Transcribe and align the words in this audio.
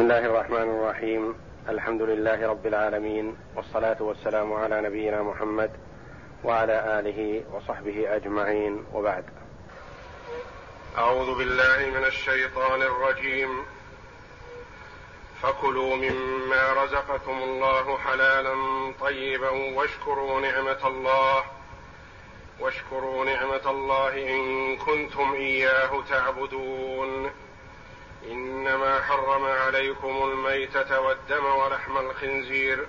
بسم 0.00 0.10
الله 0.10 0.26
الرحمن 0.26 0.62
الرحيم 0.62 1.34
الحمد 1.68 2.02
لله 2.02 2.48
رب 2.48 2.66
العالمين 2.66 3.36
والصلاه 3.56 3.96
والسلام 4.00 4.52
على 4.52 4.80
نبينا 4.80 5.22
محمد 5.22 5.70
وعلى 6.44 7.00
اله 7.00 7.44
وصحبه 7.52 8.16
اجمعين 8.16 8.84
وبعد 8.94 9.24
اعوذ 10.98 11.38
بالله 11.38 11.78
من 11.98 12.04
الشيطان 12.04 12.82
الرجيم 12.82 13.64
فكلوا 15.42 15.96
مما 15.96 16.72
رزقكم 16.84 17.38
الله 17.42 17.98
حلالا 17.98 18.54
طيبا 19.00 19.50
واشكروا 19.50 20.40
نعمه 20.40 20.86
الله 20.86 21.44
واشكروا 22.60 23.24
نعمه 23.24 23.70
الله 23.70 24.14
ان 24.34 24.76
كنتم 24.76 25.32
اياه 25.32 26.02
تعبدون 26.10 27.30
إنما 28.24 29.00
حرم 29.00 29.44
عليكم 29.44 30.22
الميتة 30.22 31.00
والدم 31.00 31.44
ولحم 31.44 31.98
الخنزير 31.98 32.86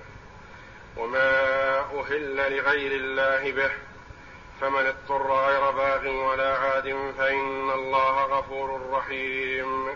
وما 0.97 1.79
أهل 1.79 2.55
لغير 2.57 2.91
الله 2.91 3.51
به 3.51 3.71
فمن 4.61 4.85
اضطر 4.85 5.31
غير 5.33 5.71
باغ 5.71 6.07
ولا 6.07 6.57
عاد 6.57 7.13
فإن 7.17 7.71
الله 7.71 8.25
غفور 8.25 8.89
رحيم. 8.91 9.95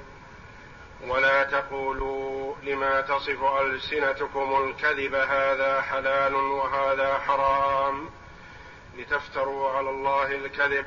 ولا 1.07 1.43
تقولوا 1.43 2.55
لما 2.63 3.01
تصف 3.01 3.43
ألسنتكم 3.43 4.63
الكذب 4.63 5.15
هذا 5.15 5.81
حلال 5.81 6.35
وهذا 6.35 7.17
حرام 7.17 8.09
لتفتروا 8.97 9.69
على 9.69 9.89
الله 9.89 10.31
الكذب 10.31 10.85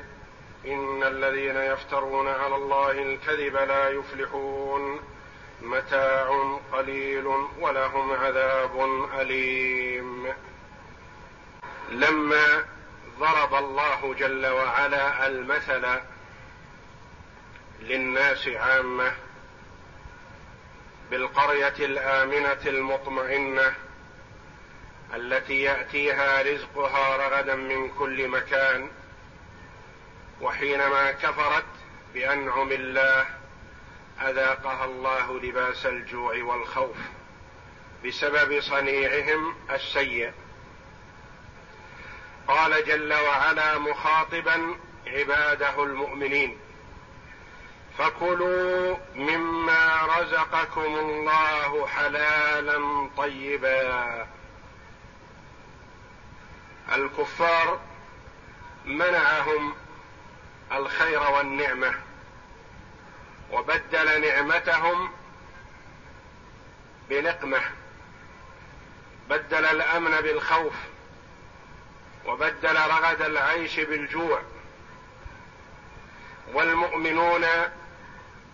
إن 0.65 1.03
الذين 1.03 1.55
يفترون 1.55 2.27
على 2.27 2.55
الله 2.55 2.91
الكذب 2.91 3.55
لا 3.55 3.89
يفلحون. 3.89 4.99
متاع 5.61 6.57
قليل 6.73 7.25
ولهم 7.59 8.11
عذاب 8.11 9.03
أليم. 9.19 10.33
لما 11.91 12.65
ضرب 13.19 13.53
الله 13.55 14.13
جل 14.13 14.47
وعلا 14.47 15.27
المثل 15.27 15.85
للناس 17.81 18.47
عامة 18.47 19.11
بالقرية 21.11 21.73
الآمنة 21.79 22.61
المطمئنة 22.65 23.73
التي 25.15 25.61
يأتيها 25.61 26.41
رزقها 26.41 27.17
رغدا 27.17 27.55
من 27.55 27.89
كل 27.89 28.27
مكان 28.27 28.89
وحينما 30.41 31.11
كفرت 31.11 31.65
بأنعم 32.13 32.71
الله 32.71 33.25
أذاقها 34.21 34.85
الله 34.85 35.39
لباس 35.39 35.85
الجوع 35.85 36.43
والخوف 36.43 36.97
بسبب 38.05 38.59
صنيعهم 38.59 39.55
السيء. 39.71 40.31
قال 42.47 42.85
جل 42.85 43.13
وعلا 43.13 43.77
مخاطبا 43.77 44.75
عباده 45.07 45.83
المؤمنين 45.83 46.57
فكلوا 47.97 48.97
مما 49.15 50.01
رزقكم 50.19 50.95
الله 50.95 51.87
حلالا 51.87 53.09
طيبا. 53.17 54.27
الكفار 56.95 57.79
منعهم 58.85 59.73
الخير 60.71 61.31
والنعمة. 61.31 61.93
وبدل 63.51 64.21
نعمتهم 64.21 65.11
بنقمة. 67.09 67.61
بدل 69.29 69.65
الأمن 69.65 70.21
بالخوف 70.21 70.73
وبدل 72.25 72.75
رغد 72.75 73.21
العيش 73.21 73.79
بالجوع. 73.79 74.41
والمؤمنون 76.53 77.45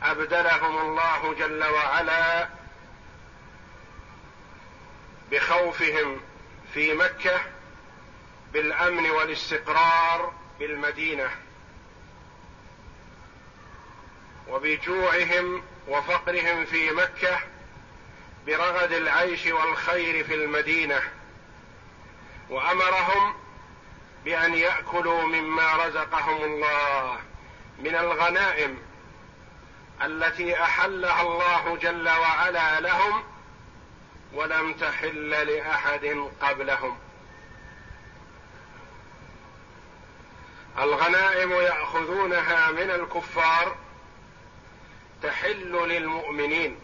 أبدلهم 0.03 0.77
الله 0.77 1.33
جل 1.33 1.63
وعلا 1.63 2.49
بخوفهم 5.31 6.21
في 6.73 6.93
مكة 6.93 7.41
بالأمن 8.53 9.09
والاستقرار 9.09 10.33
بالمدينة. 10.59 11.44
وبجوعهم 14.55 15.63
وفقرهم 15.87 16.65
في 16.65 16.91
مكة 16.91 17.39
برغد 18.47 18.91
العيش 18.91 19.45
والخير 19.45 20.23
في 20.23 20.35
المدينة 20.35 21.01
وأمرهم 22.49 23.35
بأن 24.25 24.53
يأكلوا 24.53 25.23
مما 25.23 25.85
رزقهم 25.85 26.43
الله 26.43 27.19
من 27.79 27.95
الغنائم 27.95 28.77
التي 30.03 30.63
أحلها 30.63 31.21
الله 31.21 31.77
جل 31.81 32.09
وعلا 32.09 32.79
لهم 32.79 33.23
ولم 34.33 34.73
تحل 34.73 35.29
لأحد 35.29 36.29
قبلهم. 36.41 36.97
الغنائم 40.79 41.51
يأخذونها 41.51 42.71
من 42.71 42.91
الكفار 42.91 43.84
تحل 45.25 45.89
للمؤمنين. 45.89 46.77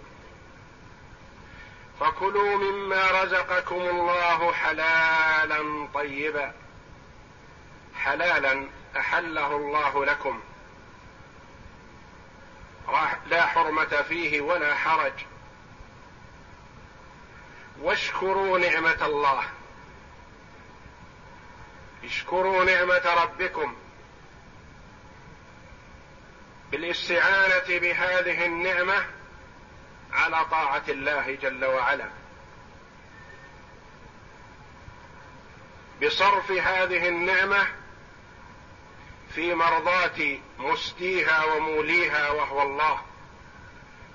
فكلوا 2.00 2.58
مما 2.58 3.24
رزقكم 3.24 3.76
الله 3.76 4.54
حلالا 4.54 5.88
طيبا. 5.94 6.54
حلالا 7.96 8.66
أحله 8.98 9.56
الله 9.56 10.06
لكم. 10.06 10.42
لا 13.28 13.46
حرمة 13.46 14.02
فيه 14.10 14.42
ولا 14.42 14.76
حرج. 14.76 15.14
واشكروا 17.82 18.60
نعمة 18.60 19.06
الله. 19.06 19.44
اشكروا 22.04 22.64
نعمة 22.64 23.24
ربكم. 23.24 23.76
بالاستعانة 26.72 27.80
بهذه 27.80 28.46
النعمة 28.46 29.06
على 30.12 30.46
طاعة 30.46 30.84
الله 30.90 31.36
جل 31.36 31.66
وعلا. 31.66 32.10
بصرف 36.04 36.52
هذه 36.52 37.08
النعمة 37.08 37.68
في 39.36 39.54
مرضاه 39.54 40.38
مسديها 40.60 41.46
وموليها 41.46 42.30
وهو 42.30 42.62
الله 42.62 43.02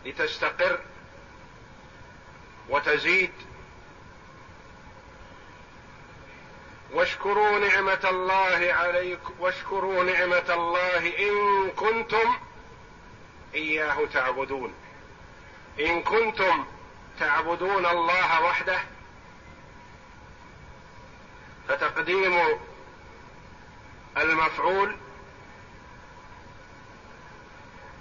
لتستقر 0.05 0.81
وتزيد. 2.69 3.33
واشكروا 6.93 7.59
نعمة 7.59 8.01
الله 8.05 8.73
عليكم 8.73 9.35
واشكروا 9.39 10.05
نعمة 10.05 10.55
الله 10.55 11.19
إن 11.19 11.71
كنتم 11.71 12.46
إياه 13.57 14.07
تعبدون. 14.07 14.75
إن 15.81 16.03
كنتم 16.03 16.65
تعبدون 17.19 17.87
الله 17.87 18.43
وحده 18.43 18.79
فتقديم 21.69 22.59
المفعول 24.17 24.97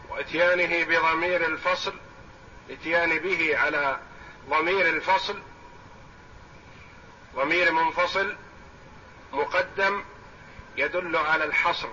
وإتيانه 0.09 0.83
بضمير 0.83 1.45
الفصل 1.45 1.93
إتيان 2.69 3.19
به 3.19 3.57
على 3.57 3.99
ضمير 4.49 4.89
الفصل 4.89 5.41
ضمير 7.35 7.71
منفصل 7.71 8.35
مقدم 9.33 10.03
يدل 10.77 11.15
على 11.17 11.43
الحصر. 11.43 11.87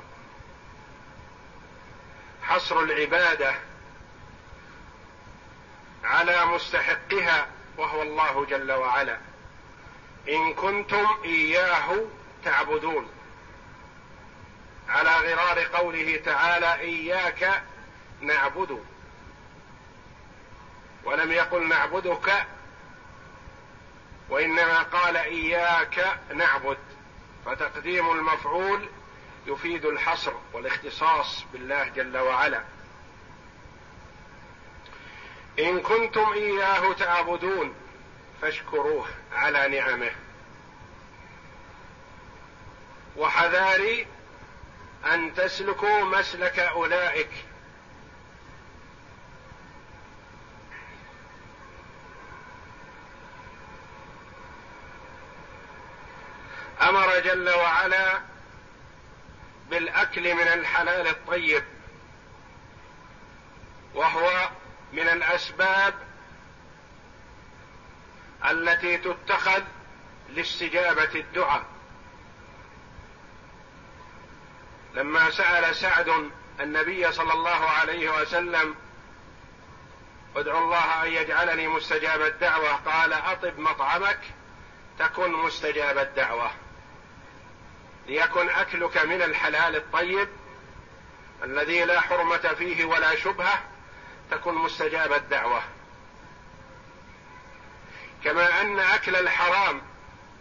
حصر 2.43 2.81
العبادة 2.81 3.55
على 6.05 6.47
مستحقها 6.47 7.47
وهو 7.77 8.03
الله 8.03 8.45
جل 8.45 8.73
وعلا. 8.73 9.19
إن 10.29 10.55
كنتم 10.55 11.07
إياه 11.25 12.05
تعبدون. 12.45 13.11
على 14.89 15.11
غرار 15.11 15.65
قوله 15.65 16.21
تعالى 16.25 16.75
إياك 16.75 17.63
نعبد. 18.21 18.85
ولم 21.05 21.33
يقل 21.33 21.69
نعبدك 21.69 22.47
وإنما 24.29 24.83
قال 24.83 25.17
إياك 25.17 26.19
نعبد. 26.35 26.79
فتقديم 27.47 28.13
المفعول 28.13 28.89
يفيد 29.47 29.85
الحصر 29.85 30.33
والاختصاص 30.53 31.45
بالله 31.53 31.89
جل 31.89 32.19
وعلا. 32.19 32.63
إن 35.59 35.81
كنتم 35.81 36.33
إياه 36.33 36.93
تعبدون 36.93 37.75
فاشكروه 38.43 39.07
على 39.33 39.69
نعمه. 39.69 40.11
وحذاري 43.17 44.07
أن 45.13 45.35
تسلكوا 45.35 46.05
مسلك 46.05 46.59
أولئك. 46.59 47.31
أمر 56.83 57.19
جل 57.19 57.51
وعلا 57.51 58.32
بالأكل 59.73 60.35
من 60.35 60.49
الحلال 60.49 61.07
الطيب 61.09 61.65
وهو 63.95 64.51
من 64.93 65.09
الأسباب 65.09 65.95
التي 68.51 68.99
تتخذ 68.99 69.63
لاستجابة 70.29 71.15
الدعاء. 71.15 71.65
لما 74.95 75.31
سأل 75.31 75.77
سعد 75.77 76.31
النبي 76.61 77.13
صلى 77.13 77.33
الله 77.33 77.71
عليه 77.71 78.21
وسلم 78.21 78.75
ادعو 80.37 80.59
الله 80.59 81.03
أن 81.03 81.13
يجعلني 81.13 81.69
مستجاب 81.69 82.23
الدعوة. 82.23 82.73
قال 82.73 83.13
أطب 83.13 83.59
مطعمك 83.59 84.21
تكن 84.99 85.33
مستجاب 85.33 85.99
الدعوة. 85.99 86.51
ليكن 88.07 88.49
أكلك 88.49 88.97
من 88.99 89.23
الحلال 89.23 89.77
الطيب 89.77 90.29
الذي 91.43 91.85
لا 91.85 92.01
حرمة 92.01 92.37
فيه 92.37 92.85
ولا 92.85 93.17
شبهة 93.17 93.63
تكن 94.31 94.55
مستجاب 94.55 95.13
الدعوة. 95.13 95.63
كما 98.25 98.61
أن 98.61 98.79
أكل 98.79 99.17
الحرام 99.17 99.83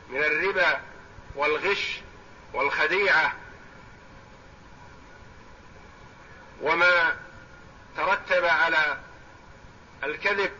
من 0.09 0.23
الربا 0.23 0.81
والغش 1.35 2.01
والخديعة 2.53 3.33
وما 6.61 7.15
ترتب 7.97 8.45
على 8.45 8.99
الكذب 10.03 10.51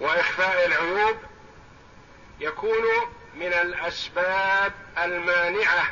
وإخفاء 0.00 0.66
العيوب 0.66 1.16
يكون 2.40 2.84
من 3.34 3.52
الأسباب 3.52 4.72
المانعة 4.98 5.86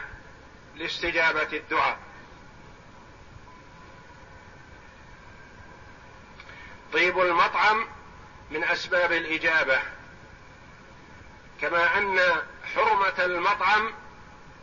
لاستجابة 0.77 1.49
الدعاء. 1.53 1.99
طيب 6.93 7.19
المطعم 7.21 7.87
من 8.51 8.65
أسباب 8.65 9.13
الإجابة 9.13 9.83
كما 11.61 11.99
أن 11.99 12.21
حرمة 12.75 13.25
المطعم 13.25 13.93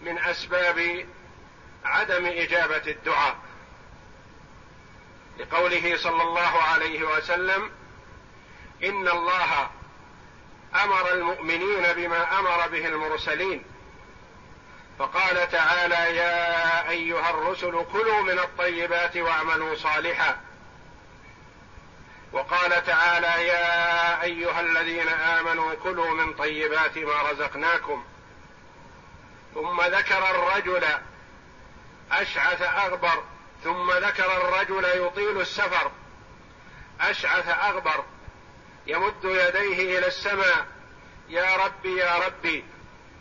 من 0.01 0.19
أسباب 0.19 1.05
عدم 1.85 2.25
إجابة 2.25 2.91
الدعاء. 2.91 3.35
لقوله 5.39 5.97
صلى 5.97 6.23
الله 6.23 6.63
عليه 6.63 7.03
وسلم 7.03 7.71
إن 8.83 9.07
الله 9.07 9.69
أمر 10.75 11.13
المؤمنين 11.13 11.93
بما 11.93 12.39
أمر 12.39 12.67
به 12.67 12.87
المرسلين. 12.87 13.63
فقال 14.99 15.51
تعالى 15.51 16.15
يا 16.17 16.89
أيها 16.89 17.29
الرسل 17.29 17.85
كلوا 17.93 18.21
من 18.21 18.39
الطيبات 18.39 19.17
واعملوا 19.17 19.75
صالحا. 19.75 20.37
وقال 22.31 22.85
تعالى 22.85 23.47
يا 23.47 24.23
أيها 24.23 24.61
الذين 24.61 25.07
آمنوا 25.07 25.73
كلوا 25.83 26.09
من 26.09 26.33
طيبات 26.33 26.97
ما 26.97 27.31
رزقناكم. 27.31 28.05
ثم 29.53 29.81
ذكر 29.81 30.29
الرجل 30.29 30.83
أشعث 32.11 32.61
أغبر 32.61 33.23
ثم 33.63 33.91
ذكر 33.91 34.37
الرجل 34.37 35.05
يطيل 35.05 35.41
السفر 35.41 35.91
أشعث 37.01 37.49
أغبر 37.49 38.03
يمد 38.87 39.23
يديه 39.23 39.97
إلى 39.97 40.07
السماء 40.07 40.67
يا 41.29 41.55
ربي 41.55 41.97
يا 41.97 42.15
ربي 42.17 42.63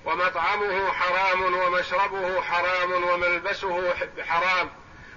ومطعمه 0.05 0.93
حرام 0.93 1.55
ومشربه 1.55 2.41
حرام 2.41 2.93
وملبسه 2.93 3.95
حرام 4.23 4.71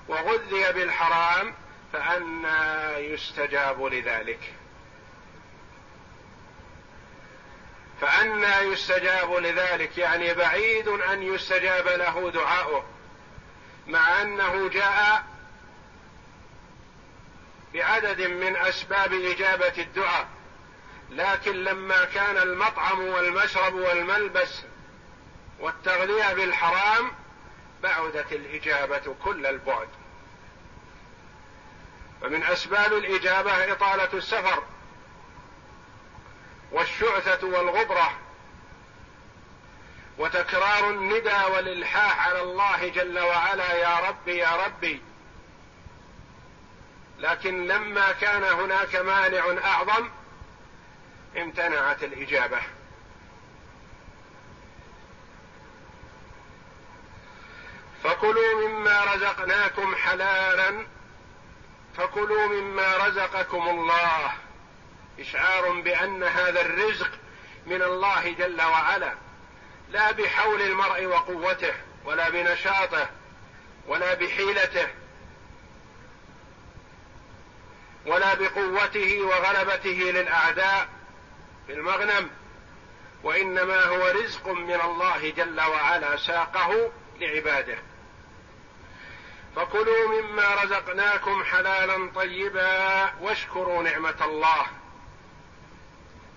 وغذي 0.07 0.71
بالحرام 0.73 1.53
فأنا 1.93 2.97
يستجاب 2.97 3.83
لذلك. 3.83 4.53
فأنا 8.01 8.61
يستجاب 8.61 9.33
لذلك 9.33 9.97
يعني 9.97 10.33
بعيد 10.33 10.87
أن 10.87 11.23
يستجاب 11.23 11.87
له 11.87 12.31
دعاؤه 12.31 12.85
مع 13.87 14.21
أنه 14.21 14.69
جاء 14.69 15.23
بعدد 17.73 18.21
من 18.21 18.55
أسباب 18.55 19.13
إجابة 19.13 19.73
الدعاء. 19.77 20.27
لكن 21.11 21.63
لما 21.63 22.05
كان 22.05 22.37
المطعم 22.37 23.01
والمشرب 23.01 23.73
والملبس 23.73 24.61
والتغذية 25.59 26.33
بالحرام 26.33 27.11
بعدت 27.83 28.31
الإجابة 28.31 29.15
كل 29.23 29.45
البعد. 29.45 29.87
ومن 32.21 32.43
أسباب 32.43 32.93
الإجابة 32.93 33.71
إطالة 33.71 34.09
السفر 34.13 34.63
والشعثة 36.71 37.47
والغبرة 37.47 38.11
وتكرار 40.17 40.89
الندى 40.89 41.43
والإلحاح 41.53 42.27
على 42.27 42.41
الله 42.41 42.87
جل 42.87 43.19
وعلا 43.19 43.73
يا 43.73 43.99
ربي 44.09 44.37
يا 44.37 44.65
ربي. 44.65 45.01
لكن 47.19 47.67
لما 47.67 48.11
كان 48.11 48.43
هناك 48.43 48.95
مانع 48.95 49.67
أعظم 49.67 50.09
امتنعت 51.37 52.03
الإجابة. 52.03 52.59
فكلوا 58.03 58.67
مما 58.67 59.03
رزقناكم 59.03 59.95
حلالا 59.95 60.85
فكلوا 61.97 62.47
مما 62.47 62.97
رزقكم 62.97 63.69
الله. 63.69 64.31
إشعار 65.19 65.71
بأن 65.71 66.23
هذا 66.23 66.61
الرزق 66.61 67.11
من 67.65 67.81
الله 67.81 68.31
جل 68.31 68.61
وعلا. 68.61 69.13
لا 69.89 70.11
بحول 70.11 70.61
المرء 70.61 71.05
وقوته 71.05 71.73
ولا 72.05 72.29
بنشاطه 72.29 73.09
ولا 73.87 74.13
بحيلته 74.13 74.87
ولا 78.05 78.33
بقوته 78.33 79.21
وغلبته 79.21 79.89
للأعداء. 79.89 80.98
في 81.69 81.75
المغنم 81.75 82.29
وإنما 83.23 83.85
هو 83.85 84.07
رزق 84.07 84.47
من 84.47 84.81
الله 84.81 85.29
جل 85.29 85.61
وعلا 85.61 86.17
ساقه 86.17 86.91
لعباده. 87.19 87.77
فكلوا 89.55 90.21
مما 90.21 90.63
رزقناكم 90.63 91.43
حلالا 91.43 92.11
طيبا 92.15 93.13
واشكروا 93.21 93.83
نعمة 93.83 94.15
الله. 94.21 94.65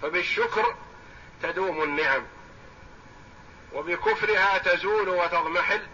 فبالشكر 0.02 0.74
تدوم 1.42 1.82
النعم 1.82 2.22
وبكفرها 3.72 4.58
تزول 4.58 5.08
وتضمحل. 5.08 5.86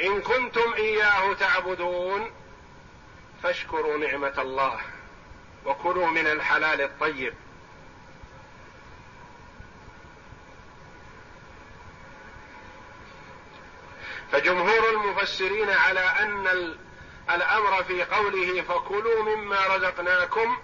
إن 0.00 0.20
كنتم 0.20 0.72
إياه 0.74 1.32
تعبدون 1.32 2.30
فاشكروا 3.42 3.96
نعمة 3.96 4.34
الله. 4.38 4.80
وكلوا 5.66 6.06
من 6.06 6.26
الحلال 6.26 6.80
الطيب. 6.80 7.34
فجمهور 14.32 14.90
المفسرين 14.90 15.70
على 15.70 16.00
أن 16.00 16.46
الأمر 17.30 17.82
في 17.84 18.04
قوله 18.04 18.62
فكلوا 18.62 19.22
مما 19.22 19.66
رزقناكم 19.66 20.56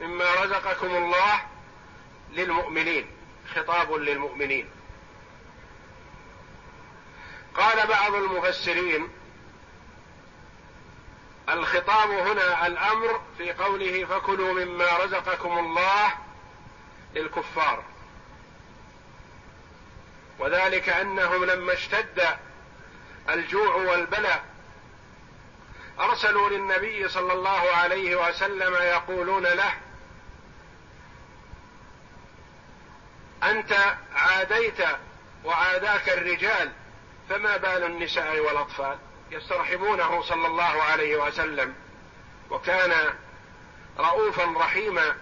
مما 0.00 0.34
رزقكم 0.34 0.96
الله 0.96 1.40
للمؤمنين 2.32 3.06
خطاب 3.54 3.92
للمؤمنين. 3.92 4.70
قال 7.54 7.86
بعض 7.86 8.14
المفسرين 8.14 9.08
الخطاب 11.56 12.10
هنا 12.10 12.66
الأمر 12.66 13.20
في 13.38 13.52
قوله 13.52 14.04
فكلوا 14.04 14.64
مما 14.64 14.96
رزقكم 14.96 15.58
الله 15.58 16.12
للكفار. 17.14 17.84
وذلك 20.38 20.88
أنهم 20.88 21.44
لما 21.44 21.72
اشتد 21.72 22.28
الجوع 23.28 23.74
والبلاء 23.74 24.44
أرسلوا 26.00 26.50
للنبي 26.50 27.08
صلى 27.08 27.32
الله 27.32 27.70
عليه 27.76 28.28
وسلم 28.28 28.74
يقولون 28.74 29.46
له 29.46 29.74
أنت 33.42 33.96
عاديت 34.14 34.80
وعاداك 35.44 36.08
الرجال 36.08 36.72
فما 37.28 37.56
بال 37.56 37.84
النساء 37.84 38.38
والأطفال؟ 38.38 38.98
يسترحمونه 39.30 40.22
صلى 40.22 40.46
الله 40.46 40.82
عليه 40.82 41.16
وسلم 41.16 41.74
وكان 42.50 43.14
رؤوفا 43.98 44.44
رحيما 44.56 45.16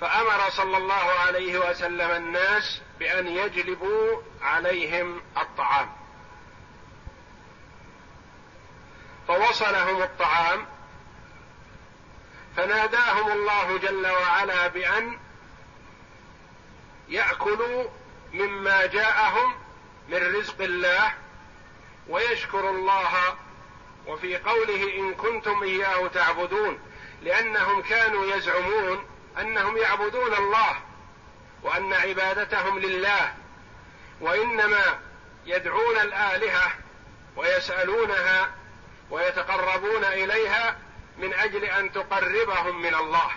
فأمر 0.00 0.50
صلى 0.50 0.76
الله 0.76 1.10
عليه 1.26 1.70
وسلم 1.70 2.10
الناس 2.10 2.80
بأن 2.98 3.26
يجلبوا 3.26 4.22
عليهم 4.42 5.20
الطعام. 5.36 5.92
فوصلهم 9.28 10.02
الطعام 10.02 10.66
فناداهم 12.56 13.32
الله 13.32 13.78
جل 13.78 14.06
وعلا 14.06 14.66
بأن 14.66 15.18
يأكلوا 17.08 17.84
مما 18.32 18.86
جاءهم 18.86 19.54
من 20.08 20.36
رزق 20.36 20.60
الله 20.60 21.14
ويشكروا 22.10 22.70
الله 22.70 23.36
وفي 24.06 24.36
قوله 24.36 24.98
إن 24.98 25.14
كنتم 25.14 25.62
إياه 25.62 26.06
تعبدون 26.06 26.78
لأنهم 27.22 27.82
كانوا 27.82 28.26
يزعمون 28.26 29.06
أنهم 29.38 29.76
يعبدون 29.76 30.34
الله 30.34 30.76
وأن 31.62 31.92
عبادتهم 31.92 32.78
لله 32.78 33.34
وإنما 34.20 34.98
يدعون 35.46 35.96
الآلهة 35.96 36.72
ويسألونها 37.36 38.50
ويتقربون 39.10 40.04
إليها 40.04 40.78
من 41.18 41.34
أجل 41.34 41.64
أن 41.64 41.92
تقربهم 41.92 42.82
من 42.82 42.94
الله. 42.94 43.30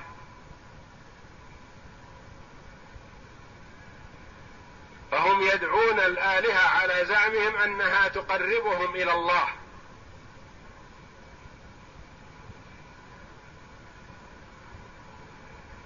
فهم 5.14 5.42
يدعون 5.42 6.00
الآلهة 6.00 6.68
على 6.68 7.06
زعمهم 7.06 7.56
أنها 7.56 8.08
تقربهم 8.08 8.96
إلى 8.96 9.14
الله. 9.14 9.48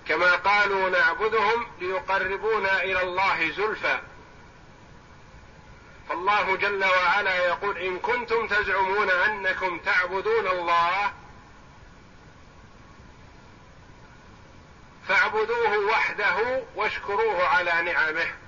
كما 0.08 0.36
قالوا 0.36 0.90
نعبدهم 0.90 1.68
ليقربونا 1.80 2.84
إلى 2.84 3.02
الله 3.02 3.52
زلفى. 3.52 4.00
فالله 6.10 6.56
جل 6.56 6.86
وعلا 6.86 7.36
يقول 7.36 7.78
إن 7.78 8.00
كنتم 8.00 8.48
تزعمون 8.48 9.10
أنكم 9.10 9.80
تعبدون 9.80 10.48
الله 10.48 11.14
فاعبدوه 15.08 15.78
وحده 15.78 16.64
واشكروه 16.76 17.48
على 17.48 17.82
نعمه. 17.82 18.47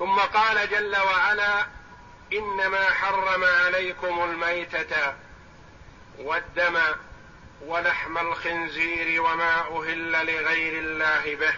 ثم 0.00 0.18
قال 0.18 0.70
جل 0.70 0.96
وعلا 0.96 1.66
إنما 2.32 2.84
حرم 2.90 3.44
عليكم 3.44 4.24
الميتة 4.24 5.14
والدم 6.18 6.78
ولحم 7.60 8.18
الخنزير 8.18 9.22
وما 9.22 9.60
أهل 9.60 10.12
لغير 10.12 10.82
الله 10.82 11.34
به. 11.34 11.54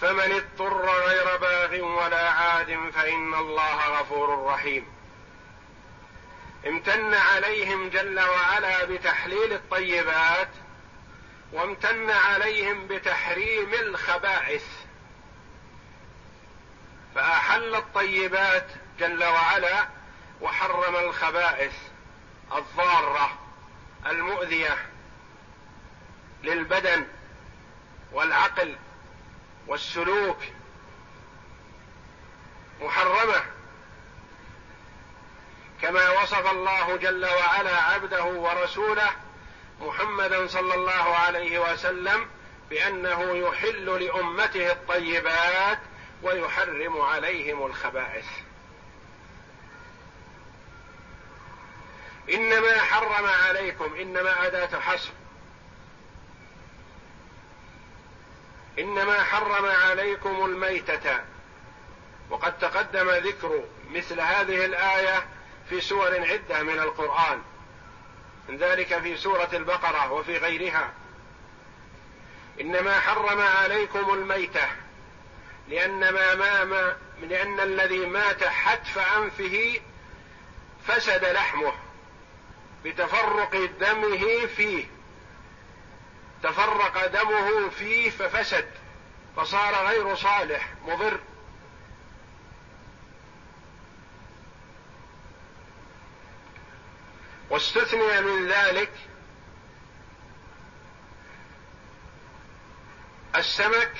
فمن 0.00 0.32
اضطر 0.32 0.90
غير 0.90 1.36
باغ 1.36 1.80
ولا 1.80 2.30
عاد 2.30 2.90
فإن 2.94 3.34
الله 3.34 4.00
غفور 4.00 4.44
رحيم. 4.44 4.86
امتن 6.66 7.14
عليهم 7.14 7.88
جل 7.88 8.20
وعلا 8.20 8.84
بتحليل 8.84 9.52
الطيبات 9.52 10.50
وامتن 11.52 12.10
عليهم 12.10 12.86
بتحريم 12.86 13.74
الخبائث. 13.74 14.81
فاحل 17.62 17.74
الطيبات 17.74 18.66
جل 18.98 19.24
وعلا 19.24 19.88
وحرم 20.40 20.96
الخبائث 20.96 21.72
الضارة 22.52 23.38
المؤذية 24.06 24.76
للبدن 26.42 27.06
والعقل 28.12 28.76
والسلوك 29.66 30.38
محرمة. 32.80 33.42
كما 35.82 36.10
وصف 36.10 36.50
الله 36.50 36.96
جل 36.96 37.26
وعلا 37.26 37.82
عبده 37.82 38.24
ورسوله 38.24 39.10
محمدا 39.80 40.46
صلى 40.46 40.74
الله 40.74 41.16
عليه 41.16 41.58
وسلم 41.58 42.26
بأنه 42.70 43.36
يحل 43.36 44.04
لأمته 44.04 44.72
الطيبات 44.72 45.78
ويحرم 46.22 47.00
عليهم 47.00 47.66
الخبائث. 47.66 48.26
إنما 52.30 52.78
حرم 52.78 53.26
عليكم 53.26 53.94
إنما 53.94 54.46
أداة 54.46 54.80
حصر. 54.80 55.10
إنما 58.78 59.22
حرم 59.22 59.66
عليكم 59.66 60.44
الميتة. 60.44 61.20
وقد 62.30 62.58
تقدم 62.58 63.10
ذكر 63.10 63.64
مثل 63.90 64.20
هذه 64.20 64.64
الآية 64.64 65.26
في 65.68 65.80
سور 65.80 66.20
عدة 66.20 66.62
من 66.62 66.78
القرآن 66.78 67.42
من 68.48 68.56
ذلك 68.56 68.98
في 68.98 69.16
سورة 69.16 69.48
البقرة 69.52 70.12
وفي 70.12 70.38
غيرها. 70.38 70.92
إنما 72.60 73.00
حرم 73.00 73.40
عليكم 73.40 74.14
الميتة. 74.14 74.81
لأن 75.68 76.08
ما 76.12 76.34
مام 76.34 76.96
لأن 77.22 77.60
الذي 77.60 78.06
مات 78.06 78.44
حتف 78.44 78.98
أنفه 78.98 79.80
فسد 80.86 81.24
لحمه 81.24 81.72
بتفرق 82.84 83.70
دمه 83.80 84.46
فيه. 84.46 84.86
تفرق 86.42 87.06
دمه 87.06 87.68
فيه 87.68 88.10
ففسد 88.10 88.70
فصار 89.36 89.74
غير 89.86 90.14
صالح 90.14 90.68
مضر. 90.86 91.20
واستثني 97.50 98.20
من 98.20 98.48
ذلك 98.48 98.92
السمك 103.36 103.92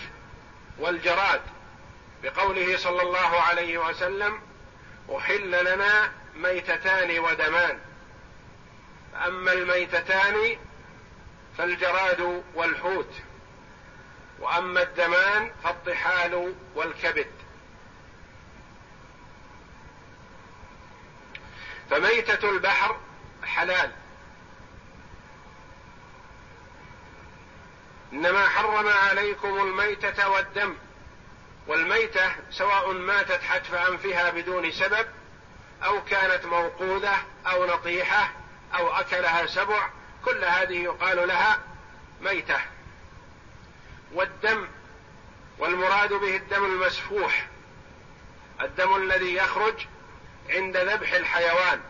والجراد. 0.78 1.51
بقوله 2.22 2.76
صلى 2.76 3.02
الله 3.02 3.40
عليه 3.40 3.78
وسلم 3.78 4.40
أحل 5.16 5.74
لنا 5.74 6.12
ميتتان 6.36 7.18
ودمان. 7.18 7.78
فأما 9.12 9.52
الميتتان 9.52 10.56
فالجراد 11.58 12.42
والحوت 12.54 13.12
وأما 14.38 14.82
الدمان 14.82 15.52
فالطحال 15.64 16.54
والكبد. 16.74 17.30
فميتة 21.90 22.50
البحر 22.50 23.00
حلال. 23.44 23.92
إنما 28.12 28.48
حرم 28.48 28.88
عليكم 28.88 29.48
الميتة 29.48 30.28
والدم. 30.28 30.76
والميتة 31.66 32.32
سواء 32.50 32.92
ماتت 32.92 33.42
حتف 33.42 33.74
انفها 33.74 34.30
بدون 34.30 34.70
سبب 34.70 35.06
أو 35.84 36.04
كانت 36.04 36.44
موقوذة 36.44 37.16
أو 37.46 37.66
نطيحه 37.66 38.32
أو 38.74 38.88
أكلها 38.88 39.46
سبع 39.46 39.88
كل 40.24 40.44
هذه 40.44 40.82
يقال 40.82 41.28
لها 41.28 41.58
ميتة. 42.20 42.60
والدم 44.12 44.68
والمراد 45.58 46.12
به 46.12 46.36
الدم 46.36 46.64
المسفوح 46.64 47.46
الدم 48.60 48.96
الذي 48.96 49.34
يخرج 49.34 49.86
عند 50.50 50.76
ذبح 50.76 51.12
الحيوان. 51.12 51.80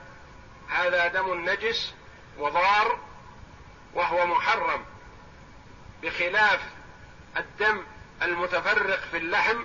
هذا 0.69 1.07
دم 1.07 1.51
نجس 1.51 1.95
وضار 2.39 2.99
وهو 3.95 4.27
محرم 4.27 4.85
بخلاف 6.03 6.61
الدم 7.37 7.85
المتفرق 8.25 9.01
في 9.11 9.17
اللحم 9.17 9.65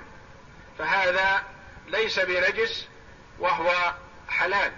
فهذا 0.77 1.43
ليس 1.87 2.19
بنجس 2.19 2.87
وهو 3.39 3.93
حلال. 4.29 4.71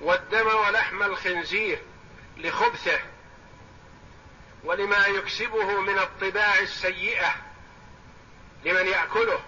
والدم 0.00 0.46
ولحم 0.46 1.02
الخنزير 1.02 1.78
لخبثه 2.36 3.00
ولما 4.64 5.06
يكسبه 5.06 5.80
من 5.80 5.98
الطباع 5.98 6.58
السيئة 6.58 7.34
لمن 8.64 8.86
يأكله. 8.86 9.40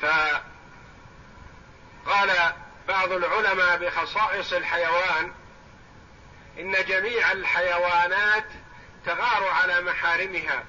فقال 0.00 0.42
بعض 2.88 3.12
العلماء 3.12 3.78
بخصائص 3.78 4.52
الحيوان 4.52 5.32
إن 6.58 6.84
جميع 6.84 7.32
الحيوانات 7.32 8.44
تغار 9.06 9.48
على 9.48 9.80
محارمها. 9.80 10.64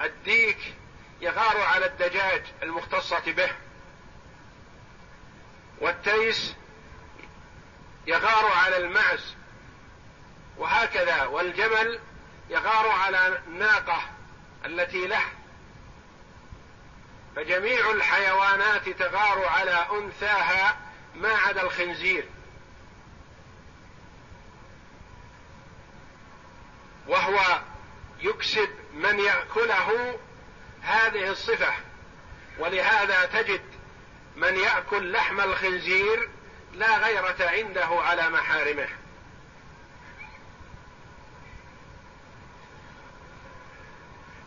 الديك 0.00 0.74
يغار 1.20 1.60
على 1.60 1.86
الدجاج 1.86 2.42
المختصة 2.62 3.32
به. 3.32 3.50
والتيس 5.80 6.54
يغار 8.06 8.52
على 8.52 8.76
المعز. 8.76 9.34
وهكذا 10.58 11.24
والجمل 11.24 12.00
يغار 12.50 12.88
على 12.88 13.40
الناقة 13.46 14.02
التي 14.64 15.06
له. 15.06 15.24
فجميع 17.36 17.90
الحيوانات 17.90 18.88
تغار 18.88 19.46
على 19.46 19.86
أنثاها 19.92 20.76
ما 21.14 21.32
عدا 21.32 21.62
الخنزير. 21.62 22.28
وهو 27.06 27.60
يكسب 28.20 28.68
من 28.94 29.20
يأكله 29.20 30.18
هذه 30.82 31.30
الصفة. 31.30 31.74
ولهذا 32.58 33.26
تجد 33.26 33.62
من 34.36 34.58
يأكل 34.58 35.12
لحم 35.12 35.40
الخنزير 35.40 36.28
لا 36.72 36.96
غيرة 36.96 37.36
عنده 37.40 37.86
على 37.86 38.30
محارمه. 38.30 38.88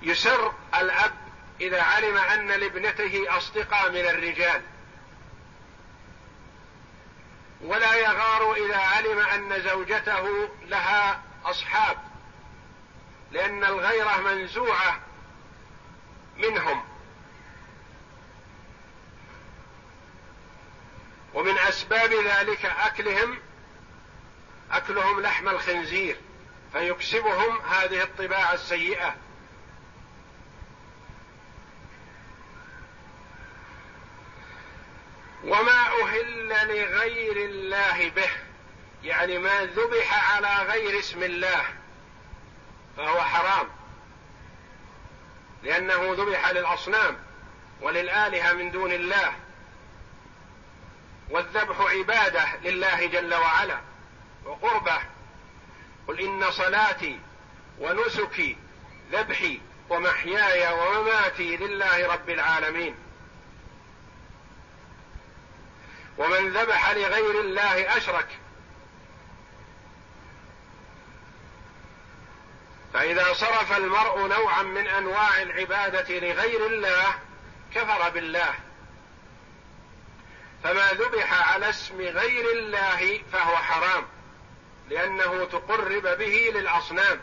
يسر 0.02 0.54
الأب 0.76 1.14
إذا 1.62 1.82
علم 1.82 2.18
أن 2.18 2.48
لابنته 2.48 3.38
أصدقاء 3.38 3.92
من 3.92 4.06
الرجال. 4.06 4.62
ولا 7.62 7.96
يغار 7.96 8.54
إذا 8.54 8.78
علم 8.78 9.20
أن 9.20 9.62
زوجته 9.62 10.50
لها 10.68 11.22
أصحاب. 11.46 11.98
لأن 13.32 13.64
الغيرة 13.64 14.18
منزوعة 14.18 15.00
منهم. 16.38 16.84
ومن 21.34 21.58
أسباب 21.58 22.14
ذلك 22.14 22.66
أكلهم 22.66 23.40
أكلهم 24.72 25.22
لحم 25.22 25.50
الخنزير 25.50 26.18
فيكسبهم 26.74 27.62
هذه 27.62 28.04
الطباع 28.04 28.54
السيئة. 28.54 29.16
وما 35.44 36.02
أهل 36.04 36.50
لغير 36.50 37.38
الله 37.38 38.10
به 38.10 38.30
يعني 39.04 39.38
ما 39.38 39.66
ذبح 39.66 40.34
على 40.34 40.72
غير 40.72 41.00
اسم 41.00 41.24
الله. 41.24 41.66
فهو 42.98 43.22
حرام. 43.22 43.68
لأنه 45.64 46.14
ذبح 46.14 46.50
للأصنام 46.50 47.18
وللآلهة 47.82 48.54
من 48.54 48.72
دون 48.72 48.92
الله. 48.92 49.34
والذبح 51.30 51.80
عبادة 51.80 52.46
لله 52.64 53.06
جل 53.06 53.34
وعلا 53.34 53.80
وقربه. 54.46 55.00
قل 56.08 56.20
إن 56.20 56.52
صلاتي 56.52 57.20
ونسكي 57.80 58.58
ذبحي 59.12 59.62
ومحياي 59.90 60.74
ومماتي 60.74 61.58
لله 61.58 62.14
رب 62.14 62.30
العالمين. 62.30 62.96
ومن 66.18 66.54
ذبح 66.54 66.90
لغير 66.92 67.42
الله 67.42 67.98
أشرك. 67.98 68.28
فاذا 73.18 73.34
صرف 73.34 73.78
المرء 73.78 74.28
نوعا 74.28 74.64
من 74.64 74.88
أنواع 74.88 75.42
العبادة 75.42 76.20
لغير 76.20 76.68
الله 76.68 77.20
كفر 77.76 78.10
بالله. 78.10 78.54
فما 80.64 80.92
ذبح 80.92 81.54
على 81.54 81.70
اسم 81.70 82.02
غير 82.02 82.52
الله 82.52 83.22
فهو 83.34 83.58
حرام 83.58 84.08
لأنه 84.90 85.46
تقرب 85.46 86.18
به 86.18 86.52
للأصنام. 86.56 87.22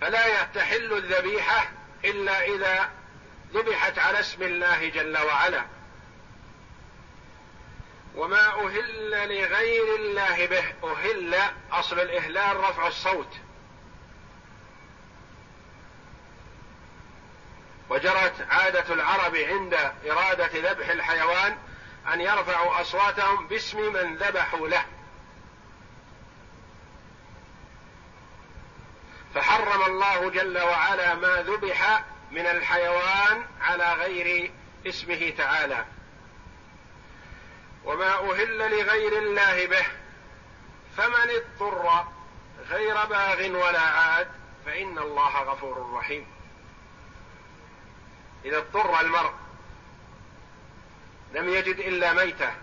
فلا 0.00 0.42
تحل 0.42 0.92
الذبيحة 0.92 1.68
إلا 2.04 2.44
إذا 2.44 2.90
ذبحت 3.54 3.98
على 3.98 4.20
اسم 4.20 4.42
الله 4.42 4.88
جل 4.88 5.18
وعلا. 5.18 5.64
وما 8.16 8.66
أهل 8.66 9.10
لغير 9.10 9.96
الله 9.96 10.46
به. 10.46 10.64
أهل 10.84 11.36
أصل 11.72 12.00
الإهلال 12.00 12.56
رفع 12.56 12.86
الصوت. 12.86 13.36
وجرت 17.88 18.46
عادة 18.50 18.94
العرب 18.94 19.36
عند 19.36 19.74
إرادة 20.10 20.72
ذبح 20.72 20.88
الحيوان 20.88 21.58
أن 22.12 22.20
يرفعوا 22.20 22.80
أصواتهم 22.80 23.46
باسم 23.46 23.92
من 23.92 24.16
ذبحوا 24.16 24.68
له. 24.68 24.84
فحرم 29.34 29.82
الله 29.82 30.30
جل 30.30 30.58
وعلا 30.58 31.14
ما 31.14 31.42
ذبح 31.42 32.04
من 32.30 32.46
الحيوان 32.46 33.46
على 33.60 33.92
غير 33.92 34.52
اسمه 34.86 35.32
تعالى. 35.38 35.84
وما 37.86 38.30
أهل 38.30 38.58
لغير 38.58 39.18
الله 39.18 39.66
به. 39.66 39.86
فمن 40.96 41.30
اضطر 41.30 42.04
غير 42.68 43.04
باغ 43.04 43.50
ولا 43.50 43.80
عاد 43.80 44.28
فإن 44.66 44.98
الله 44.98 45.42
غفور 45.42 45.92
رحيم. 45.94 46.26
إذا 48.44 48.58
اضطر 48.58 49.00
المرء 49.00 49.32
لم 51.34 51.48
يجد 51.48 51.78
إلا 51.78 52.12
ميتة 52.12 52.54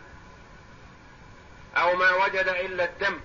أو 1.78 1.96
ما 1.96 2.12
وجد 2.12 2.48
إلا 2.48 2.84
الدم 2.84 3.20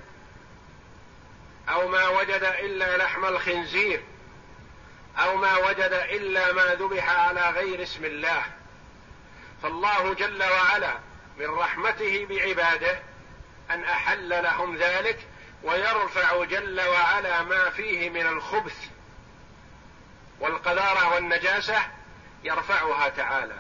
أو 1.69 1.89
ما 1.89 2.09
وجد 2.09 2.43
إلا 2.43 2.97
لحم 2.97 3.25
الخنزير 3.25 4.03
أو 5.19 5.37
ما 5.37 5.57
وجد 5.57 5.93
إلا 5.93 6.53
ما 6.53 6.75
ذبح 6.75 7.09
على 7.09 7.51
غير 7.51 7.83
اسم 7.83 8.05
الله 8.05 8.43
فالله 9.63 10.15
جل 10.15 10.43
وعلا 10.43 10.99
من 11.38 11.46
رحمته 11.46 12.27
بعباده 12.27 13.03
أن 13.70 13.85
أحل 13.85 14.42
لهم 14.42 14.77
ذلك 14.77 15.18
ويرفع 15.62 16.44
جل 16.44 16.81
وعلا 16.81 17.42
ما 17.42 17.70
فيه 17.70 18.11
من 18.11 18.27
الخبث 18.27 18.88
والقذارة 20.40 21.14
والنجاسة 21.14 21.83
يرفعها 22.44 23.09
تعالى. 23.09 23.59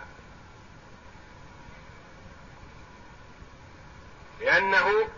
لأنه 4.40 5.08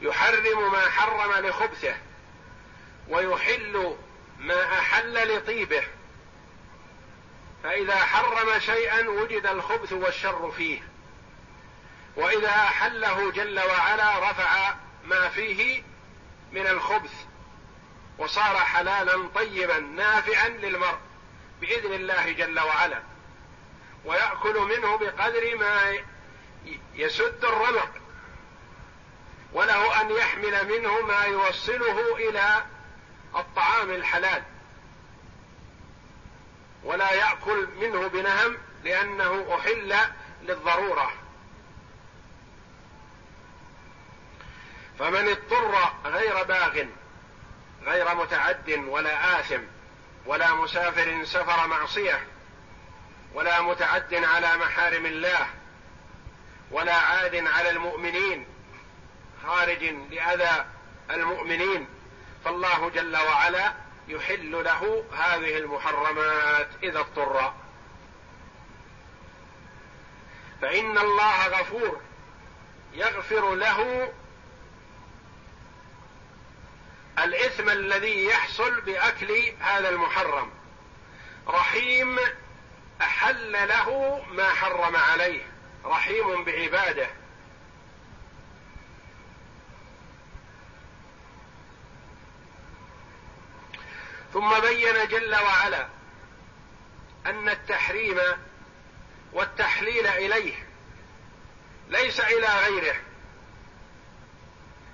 يحرم 0.00 0.72
ما 0.72 0.90
حرم 0.90 1.46
لخبثه 1.46 1.96
ويحل 3.08 3.96
ما 4.38 4.78
أحل 4.78 5.36
لطيبه. 5.36 5.82
فإذا 7.62 7.96
حرم 7.96 8.58
شيئا 8.58 9.08
وجد 9.08 9.46
الخبث 9.46 9.92
والشر 9.92 10.50
فيه. 10.50 10.95
وإذا 12.16 12.50
احله 12.50 13.30
جل 13.30 13.60
وعلا 13.60 14.30
رفع 14.30 14.74
ما 15.04 15.28
فيه 15.28 15.82
من 16.52 16.66
الخبث 16.66 17.12
وصار 18.18 18.56
حلالا 18.56 19.28
طيبا 19.34 19.78
نافعا 19.78 20.48
للمرء 20.48 20.98
بإذن 21.60 21.92
الله 21.92 22.32
جل 22.32 22.60
وعلا 22.60 23.02
ويأكل 24.04 24.58
منه 24.60 24.96
بقدر 24.96 25.56
ما 25.56 25.98
يسد 26.94 27.44
الرمق 27.44 27.90
وله 29.52 30.00
أن 30.00 30.10
يحمل 30.10 30.68
منه 30.68 31.00
ما 31.00 31.24
يوصله 31.24 32.16
إلى 32.16 32.64
الطعام 33.36 33.90
الحلال 33.90 34.42
ولا 36.84 37.12
يأكل 37.12 37.68
منه 37.80 38.06
بنهم 38.06 38.58
لأنه 38.84 39.56
أحل 39.58 39.96
للضرورة. 40.42 41.12
فمن 44.98 45.28
اضطر 45.28 45.92
غير 46.04 46.42
باغ 46.42 46.84
غير 47.84 48.14
متعد 48.14 48.70
ولا 48.88 49.40
آثم 49.40 49.60
ولا 50.26 50.54
مسافر 50.54 51.24
سفر 51.24 51.66
معصية 51.66 52.26
ولا 53.34 53.62
متعد 53.62 54.14
على 54.14 54.56
محارم 54.56 55.06
الله 55.06 55.46
ولا 56.70 56.94
عاد 56.94 57.46
على 57.46 57.70
المؤمنين 57.70 58.46
خارج 59.46 59.84
لأذى 59.84 60.64
المؤمنين 61.10 61.88
فالله 62.44 62.90
جل 62.90 63.16
وعلا 63.16 63.72
يحل 64.08 64.64
له 64.64 65.04
هذه 65.12 65.58
المحرمات 65.58 66.68
إذا 66.82 67.00
اضطر. 67.00 67.52
فإن 70.62 70.98
الله 70.98 71.46
غفور 71.46 72.00
يغفر 72.94 73.54
له 73.54 74.12
الإثم 77.18 77.70
الذي 77.70 78.24
يحصل 78.24 78.80
بأكل 78.80 79.52
هذا 79.60 79.88
المحرم. 79.88 80.50
رحيم 81.48 82.18
أحل 83.00 83.52
له 83.68 84.20
ما 84.30 84.48
حرم 84.48 84.96
عليه. 84.96 85.42
رحيم 85.84 86.44
بعباده. 86.44 87.08
ثم 94.32 94.60
بين 94.60 95.08
جل 95.08 95.34
وعلا 95.34 95.86
أن 97.26 97.48
التحريم 97.48 98.20
والتحليل 99.32 100.06
إليه 100.06 100.66
ليس 101.88 102.20
إلى 102.20 102.46
غيره 102.46 102.96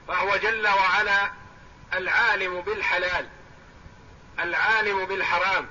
فهو 0.08 0.36
جل 0.36 0.68
وعلا 0.68 1.30
العالم 1.94 2.60
بالحلال 2.60 3.28
العالم 4.38 5.04
بالحرام 5.04 5.66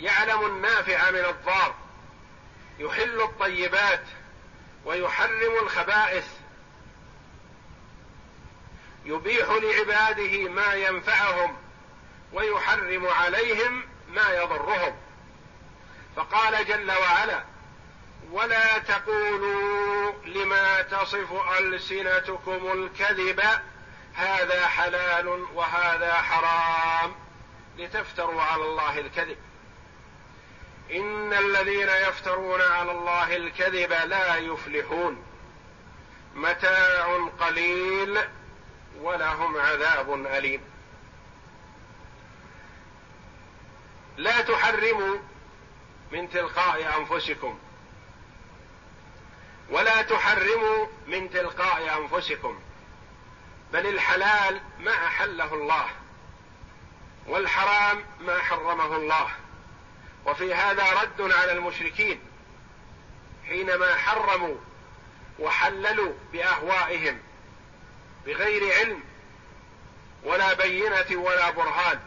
يعلم 0.00 0.46
النافع 0.46 1.10
من 1.10 1.24
الضار 1.24 1.74
يحل 2.78 3.20
الطيبات 3.20 4.02
ويحرم 4.84 5.58
الخبائث 5.62 6.26
يبيح 9.04 9.48
لعباده 9.48 10.48
ما 10.48 10.74
ينفعهم 10.74 11.56
ويحرم 12.32 13.06
عليهم 13.06 13.84
ما 14.08 14.30
يضرهم. 14.30 14.96
فقال 16.16 16.66
جل 16.66 16.90
وعلا 16.90 17.44
ولا 18.30 18.78
تقولوا 18.78 20.12
لما 20.26 20.82
تصف 20.82 21.32
ألسنتكم 21.58 22.72
الكذب 22.72 23.42
هذا 24.14 24.66
حلال 24.66 25.46
وهذا 25.54 26.14
حرام 26.14 27.14
لتفتروا 27.78 28.42
على 28.42 28.62
الله 28.64 28.98
الكذب. 28.98 29.36
إن 30.90 31.32
الذين 31.32 31.88
يفترون 31.88 32.62
على 32.62 32.90
الله 32.90 33.36
الكذب 33.36 33.92
لا 33.92 34.36
يفلحون. 34.36 35.24
متاع 36.34 37.28
قليل 37.40 38.18
ولهم 39.00 39.56
عذاب 39.56 40.26
أليم. 40.26 40.60
لا 44.16 44.40
تحرموا 44.40 45.16
من 46.12 46.30
تلقاء 46.30 46.98
أنفسكم. 46.98 47.58
ولا 49.70 50.02
تحرموا 50.02 50.86
من 51.06 51.30
تلقاء 51.30 51.98
أنفسكم. 51.98 52.60
بل 53.72 53.86
الحلال 53.86 54.60
ما 54.78 55.06
أحله 55.06 55.54
الله 55.54 55.88
والحرام 57.26 58.04
ما 58.20 58.38
حرمه 58.38 58.96
الله 58.96 59.28
وفي 60.26 60.54
هذا 60.54 61.02
رد 61.02 61.32
على 61.32 61.52
المشركين 61.52 62.20
حينما 63.48 63.94
حرموا 63.94 64.56
وحللوا 65.38 66.12
بأهوائهم 66.32 67.18
بغير 68.26 68.74
علم 68.74 69.02
ولا 70.24 70.54
بينة 70.54 71.06
ولا 71.10 71.50
برهان 71.50 72.00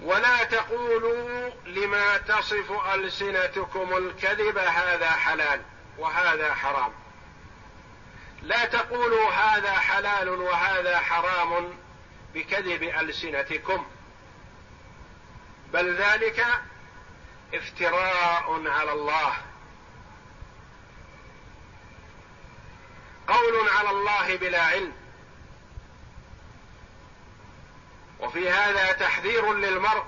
ولا 0.00 0.44
تقولوا 0.44 1.50
لما 1.66 2.16
تصف 2.18 2.72
ألسنتكم 2.94 3.96
الكذب 3.96 4.58
هذا 4.58 5.10
حلال 5.10 5.62
وهذا 5.98 6.54
حرام 6.54 7.03
لا 8.44 8.64
تقولوا 8.64 9.30
هذا 9.30 9.72
حلال 9.72 10.28
وهذا 10.28 10.98
حرام 10.98 11.78
بكذب 12.34 12.82
ألسنتكم 12.82 13.86
بل 15.72 15.94
ذلك 15.94 16.46
افتراء 17.54 18.68
على 18.68 18.92
الله. 18.92 19.36
قول 23.28 23.68
على 23.68 23.90
الله 23.90 24.36
بلا 24.36 24.62
علم. 24.62 24.92
وفي 28.20 28.50
هذا 28.50 28.92
تحذير 28.92 29.52
للمرء 29.52 30.04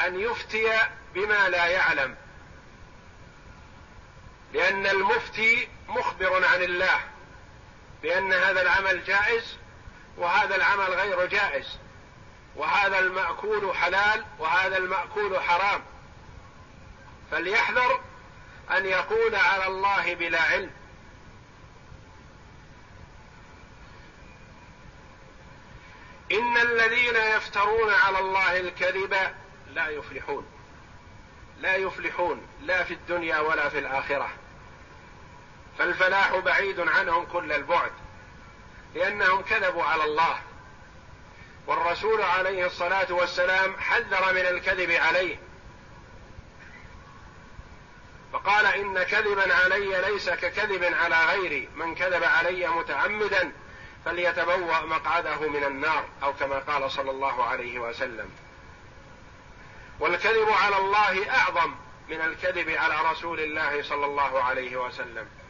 أن 0.00 0.20
يفتي 0.20 0.78
بما 1.14 1.48
لا 1.48 1.66
يعلم 1.66 2.16
لأن 4.52 4.86
المفتي 4.86 5.68
مخبر 5.88 6.44
عن 6.44 6.62
الله. 6.62 7.11
بأن 8.02 8.32
هذا 8.32 8.62
العمل 8.62 9.04
جائز 9.04 9.56
وهذا 10.16 10.56
العمل 10.56 10.84
غير 10.84 11.26
جائز 11.26 11.78
وهذا 12.56 12.98
المأكول 12.98 13.76
حلال 13.76 14.24
وهذا 14.38 14.76
المأكول 14.76 15.40
حرام. 15.40 15.82
فليحذر 17.30 18.00
أن 18.70 18.86
يقول 18.86 19.34
على 19.34 19.66
الله 19.66 20.14
بلا 20.14 20.42
علم. 20.42 20.70
إن 26.32 26.56
الذين 26.56 27.16
يفترون 27.16 27.92
على 27.92 28.18
الله 28.18 28.60
الكذب 28.60 29.16
لا 29.74 29.88
يفلحون 29.88 30.46
لا 31.60 31.76
يفلحون 31.76 32.46
لا 32.62 32.84
في 32.84 32.94
الدنيا 32.94 33.38
ولا 33.38 33.68
في 33.68 33.78
الآخرة. 33.78 34.30
فالفلاح 35.78 36.36
بعيد 36.36 36.80
عنهم 36.80 37.24
كل 37.24 37.52
البعد 37.52 37.92
لأنهم 38.94 39.42
كذبوا 39.42 39.84
على 39.84 40.04
الله. 40.04 40.38
والرسول 41.66 42.22
عليه 42.22 42.66
الصلاة 42.66 43.12
والسلام 43.12 43.76
حذر 43.80 44.32
من 44.32 44.46
الكذب 44.46 44.90
عليه. 44.90 45.36
فقال 48.32 48.66
إن 48.66 49.02
كذبا 49.02 49.54
علي 49.54 50.00
ليس 50.10 50.30
ككذب 50.30 50.84
على 50.84 51.24
غيري 51.24 51.68
من 51.76 51.94
كذب 51.94 52.24
علي 52.24 52.68
متعمدا 52.68 53.52
فليتبوأ 54.04 54.80
مقعده 54.80 55.48
من 55.48 55.64
النار 55.64 56.04
أو 56.22 56.32
كما 56.32 56.58
قال 56.58 56.90
صلى 56.90 57.10
الله 57.10 57.44
عليه 57.44 57.78
وسلم. 57.78 58.30
والكذب 60.00 60.48
على 60.50 60.76
الله 60.76 61.30
أعظم 61.30 61.74
من 62.08 62.20
الكذب 62.20 62.70
على 62.70 63.10
رسول 63.10 63.40
الله 63.40 63.82
صلى 63.82 64.06
الله 64.06 64.42
عليه 64.42 64.76
وسلم. 64.76 65.41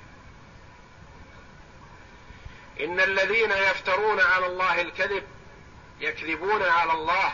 إن 2.80 3.00
الذين 3.00 3.50
يفترون 3.50 4.20
على 4.20 4.46
الله 4.46 4.80
الكذب 4.80 5.24
يكذبون 6.00 6.62
على 6.62 6.92
الله 6.92 7.32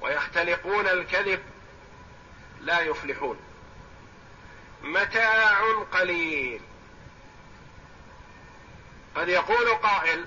ويختلقون 0.00 0.88
الكذب 0.88 1.42
لا 2.60 2.80
يفلحون. 2.80 3.38
متاع 4.82 5.82
قليل. 5.92 6.60
قد 9.16 9.28
يقول 9.28 9.74
قائل 9.74 10.26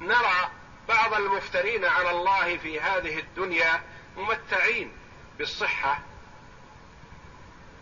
نرى 0.00 0.50
بعض 0.88 1.14
المفترين 1.14 1.84
على 1.84 2.10
الله 2.10 2.56
في 2.56 2.80
هذه 2.80 3.18
الدنيا 3.18 3.82
ممتعين 4.16 4.92
بالصحة 5.38 6.00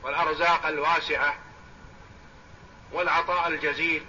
والأرزاق 0.02 0.66
الواسعة 0.66 1.38
والعطاء 2.92 3.48
الجزيل. 3.48 4.06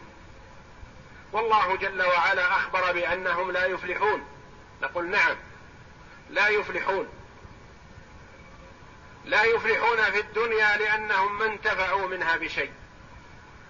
والله 1.31 1.75
جل 1.75 2.01
وعلا 2.01 2.57
أخبر 2.57 2.91
بأنهم 2.91 3.51
لا 3.51 3.65
يفلحون. 3.65 4.27
نقول 4.81 5.09
نعم 5.09 5.35
لا 6.29 6.47
يفلحون. 6.47 7.09
لا 9.25 9.43
يفلحون 9.43 10.11
في 10.11 10.19
الدنيا 10.19 10.77
لأنهم 10.77 11.39
ما 11.39 11.45
انتفعوا 11.45 12.07
منها 12.07 12.37
بشيء. 12.37 12.71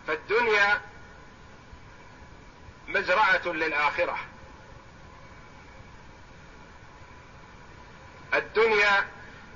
فالدنيا 0.07 0.81
مزرعة 2.87 3.47
للآخرة. 3.47 4.17
الدنيا 8.33 9.07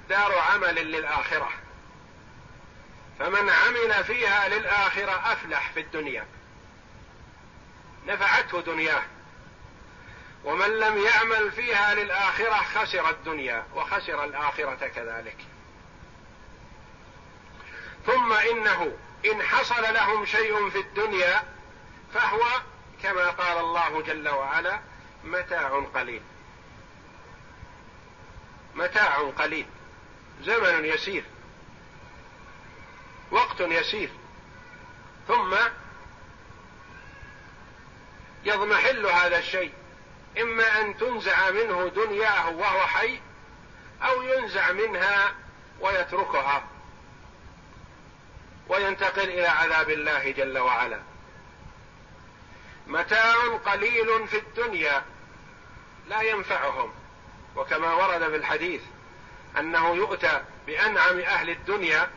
دار 0.10 0.38
عمل 0.38 0.76
للآخرة. 0.76 1.50
فمن 3.20 3.50
عمل 3.50 4.04
فيها 4.04 4.50
للآخرة 4.50 5.34
أفلح 5.34 5.72
في 5.72 5.80
الدنيا. 5.80 6.26
نفعته 8.08 8.62
دنياه. 8.62 9.04
ومن 10.44 10.80
لم 10.80 10.98
يعمل 10.98 11.52
فيها 11.52 11.96
للآخرة 11.96 12.56
خسر 12.56 13.10
الدنيا 13.10 13.66
وخسر 13.76 14.24
الآخرة 14.24 14.88
كذلك. 14.88 15.38
ثم 18.06 18.34
إنه 18.34 18.98
إن 19.26 19.44
حصل 19.44 19.94
لهم 19.94 20.26
شيء 20.26 20.70
في 20.70 20.80
الدنيا 20.80 21.44
فهو 22.14 22.42
كما 23.04 23.30
قال 23.30 23.58
الله 23.58 24.02
جل 24.02 24.30
وعلا 24.30 24.80
متاع 25.24 25.86
قليل. 25.96 26.22
متاع 28.76 29.30
قليل. 29.38 29.66
زمن 30.42 30.86
يسير. 30.86 31.24
وقت 33.32 33.60
يسير. 33.62 34.10
ثم 35.28 35.56
يضمحل 38.44 39.06
هذا 39.06 39.40
الشيء. 39.40 39.74
إما 40.42 40.82
أن 40.82 40.98
تنزع 40.98 41.52
منه 41.52 41.92
دنياه 41.96 42.50
وهو 42.50 42.88
حي 42.88 43.20
أو 44.04 44.22
ينزع 44.22 44.72
منها 44.72 45.36
ويتركها. 45.80 46.64
وينتقل 48.68 49.30
إلى 49.30 49.48
عذاب 49.48 49.90
الله 49.90 50.32
جل 50.32 50.58
وعلا. 50.58 51.00
متاع 52.88 53.58
قليل 53.66 54.28
في 54.28 54.38
الدنيا 54.38 55.04
لا 56.08 56.22
ينفعهم. 56.22 56.94
وكما 57.56 57.94
ورد 57.94 58.30
في 58.30 58.36
الحديث 58.36 58.82
أنه 59.60 59.96
يؤتى 59.96 60.42
بأنعم 60.68 61.20
أهل 61.20 61.50
الدنيا 61.50 62.10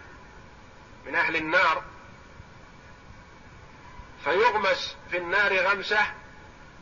من 1.06 1.14
أهل 1.14 1.36
النار 1.36 1.82
فيغمس 4.24 4.96
في 5.10 5.16
النار 5.16 5.56
غمسة 5.56 6.06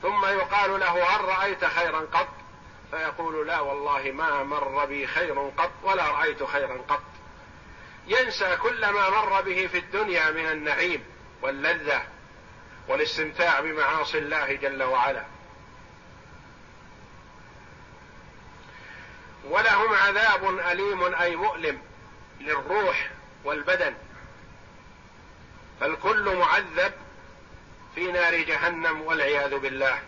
ثم 0.03 0.25
يقال 0.25 0.81
له 0.81 1.05
هل 1.05 1.25
رأيت 1.25 1.65
خيرا 1.65 2.01
قط؟ 2.01 2.29
فيقول 2.91 3.47
لا 3.47 3.61
والله 3.61 4.13
ما 4.13 4.43
مر 4.43 4.85
بي 4.85 5.07
خير 5.07 5.51
قط 5.59 5.71
ولا 5.83 6.09
رأيت 6.09 6.45
خيرا 6.45 6.79
قط. 6.89 7.03
ينسى 8.07 8.57
كل 8.57 8.89
ما 8.91 9.11
مر 9.11 9.41
به 9.41 9.67
في 9.67 9.79
الدنيا 9.79 10.31
من 10.31 10.47
النعيم 10.47 11.05
واللذة 11.43 12.03
والاستمتاع 12.89 13.61
بمعاصي 13.61 14.19
الله 14.19 14.53
جل 14.53 14.83
وعلا. 14.83 15.25
ولهم 19.45 19.95
عذاب 19.95 20.59
أليم 20.59 21.15
أي 21.15 21.37
مؤلم 21.37 21.83
للروح 22.41 23.11
والبدن. 23.45 23.95
فالكل 25.81 26.37
معذب 26.37 26.93
في 27.95 28.13
نار 28.13 28.37
جهنم 28.37 29.01
والعياذ 29.03 29.59
بالله. 29.59 29.99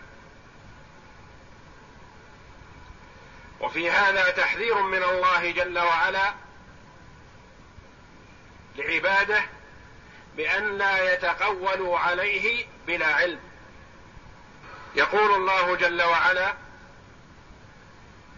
وفي 3.59 3.91
هذا 3.91 4.29
تحذير 4.29 4.81
من 4.81 5.03
الله 5.03 5.51
جل 5.51 5.79
وعلا 5.79 6.33
لعباده 8.75 9.41
بأن 10.37 10.77
لا 10.77 11.13
يتقولوا 11.13 11.99
عليه 11.99 12.65
بلا 12.87 13.07
علم. 13.07 13.39
يقول 14.95 15.31
الله 15.35 15.75
جل 15.75 16.01
وعلا 16.01 16.53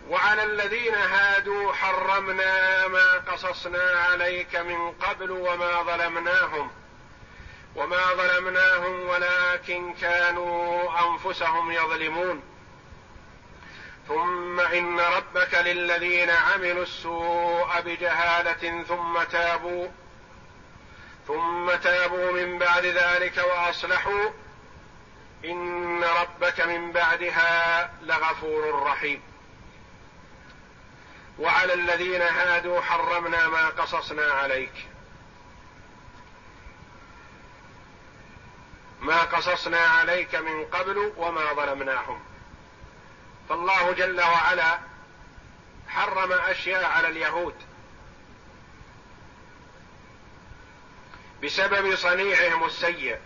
وعلى 0.09 0.43
الذين 0.43 0.95
هادوا 0.95 1.73
حرمنا 1.73 2.87
ما 2.87 3.17
قصصنا 3.17 3.83
عليك 3.83 4.55
من 4.55 4.91
قبل 4.91 5.31
وما 5.31 5.83
ظلمناهم 5.83 6.71
وما 7.77 8.13
ظلمناهم 8.13 9.07
ولكن 9.07 9.93
كانوا 9.93 10.89
أنفسهم 11.09 11.71
يظلمون. 11.71 12.43
ثم 14.07 14.59
إن 14.59 14.99
ربك 14.99 15.53
للذين 15.53 16.29
عملوا 16.29 16.83
السوء 16.83 17.81
بجهالة 17.81 18.83
ثم 18.83 19.23
تابوا 19.23 19.87
ثم 21.27 21.75
تابوا 21.75 22.31
من 22.31 22.57
بعد 22.57 22.85
ذلك 22.85 23.37
وأصلحوا 23.37 24.29
إن 25.45 26.03
ربك 26.03 26.61
من 26.61 26.91
بعدها 26.91 27.91
لغفور 28.01 28.83
رحيم. 28.83 29.21
وعلى 31.39 31.73
الذين 31.73 32.21
هادوا 32.21 32.81
حرمنا 32.81 33.47
ما 33.47 33.69
قصصنا 33.69 34.31
عليك. 34.31 34.87
ما 39.07 39.21
قصصنا 39.21 39.79
عليك 39.79 40.35
من 40.35 40.65
قبل 40.65 41.13
وما 41.17 41.53
ظلمناهم. 41.53 42.23
فالله 43.49 43.91
جل 43.91 44.21
وعلا 44.21 44.79
حرم 45.87 46.31
أشياء 46.31 46.85
على 46.85 47.07
اليهود 47.07 47.55
بسبب 51.43 51.95
صنيعهم 51.95 52.65
السيء. 52.65 53.17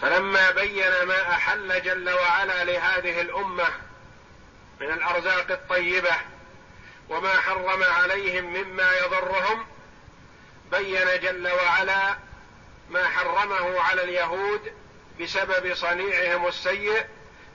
فلما 0.00 0.50
بين 0.50 1.02
ما 1.02 1.32
أحل 1.32 1.82
جل 1.82 2.10
وعلا 2.10 2.64
لهذه 2.64 3.20
الأمة 3.20 3.68
من 4.80 4.90
الأرزاق 4.90 5.50
الطيبة 5.50 6.16
وما 7.08 7.40
حرم 7.40 7.82
عليهم 7.82 8.44
مما 8.44 8.96
يضرهم 8.96 9.66
بين 10.70 11.20
جل 11.22 11.48
وعلا 11.48 12.16
ما 12.90 13.08
حرمه 13.08 13.80
على 13.80 14.04
اليهود 14.04 14.72
بسبب 15.20 15.74
صنيعهم 15.74 16.46
السيء 16.46 17.06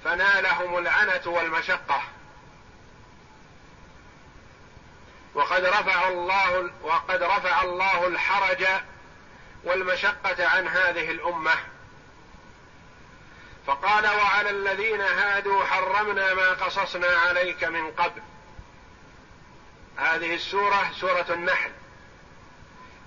فنالهم 0.03 0.77
العنة 0.77 1.21
والمشقة. 1.25 2.01
وقد 5.33 5.65
رفع 5.65 6.07
الله 6.07 6.71
وقد 6.81 7.23
رفع 7.23 7.61
الله 7.61 8.07
الحرج 8.07 8.65
والمشقة 9.63 10.47
عن 10.47 10.67
هذه 10.67 11.11
الأمة. 11.11 11.53
فقال 13.67 14.07
وعلى 14.07 14.49
الذين 14.49 15.01
هادوا 15.01 15.65
حرمنا 15.65 16.33
ما 16.33 16.49
قصصنا 16.49 17.07
عليك 17.07 17.63
من 17.63 17.91
قبل. 17.91 18.21
هذه 19.97 20.35
السورة 20.35 20.91
سورة 20.99 21.25
النحل. 21.29 21.71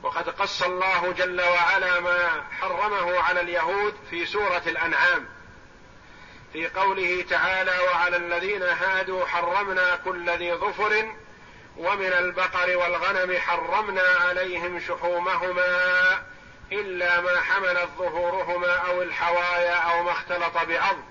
وقد 0.03 0.29
قص 0.29 0.63
الله 0.63 1.13
جل 1.13 1.41
وعلا 1.41 2.01
ما 2.01 2.45
حرمه 2.61 3.21
على 3.21 3.41
اليهود 3.41 3.95
في 4.11 4.27
سورة 4.27 4.63
الأنعام. 4.67 5.29
في 6.53 6.69
قوله 6.69 7.25
تعالى 7.31 7.79
وعلى 7.79 8.17
الذين 8.17 8.63
هادوا 8.63 9.27
حرمنا 9.27 9.97
كل 9.97 10.31
ذي 10.31 10.55
ظفر 10.55 11.13
ومن 11.77 12.13
البقر 12.13 12.77
والغنم 12.77 13.39
حرمنا 13.39 14.03
عليهم 14.03 14.81
شحومهما 14.81 16.23
إلا 16.73 17.21
ما 17.21 17.41
حملت 17.41 17.89
ظهورهما 17.99 18.77
أو 18.77 19.03
الحوايا 19.03 19.75
أو 19.75 20.03
ما 20.03 20.13
اختلط 20.13 20.59
بعظم 20.69 21.03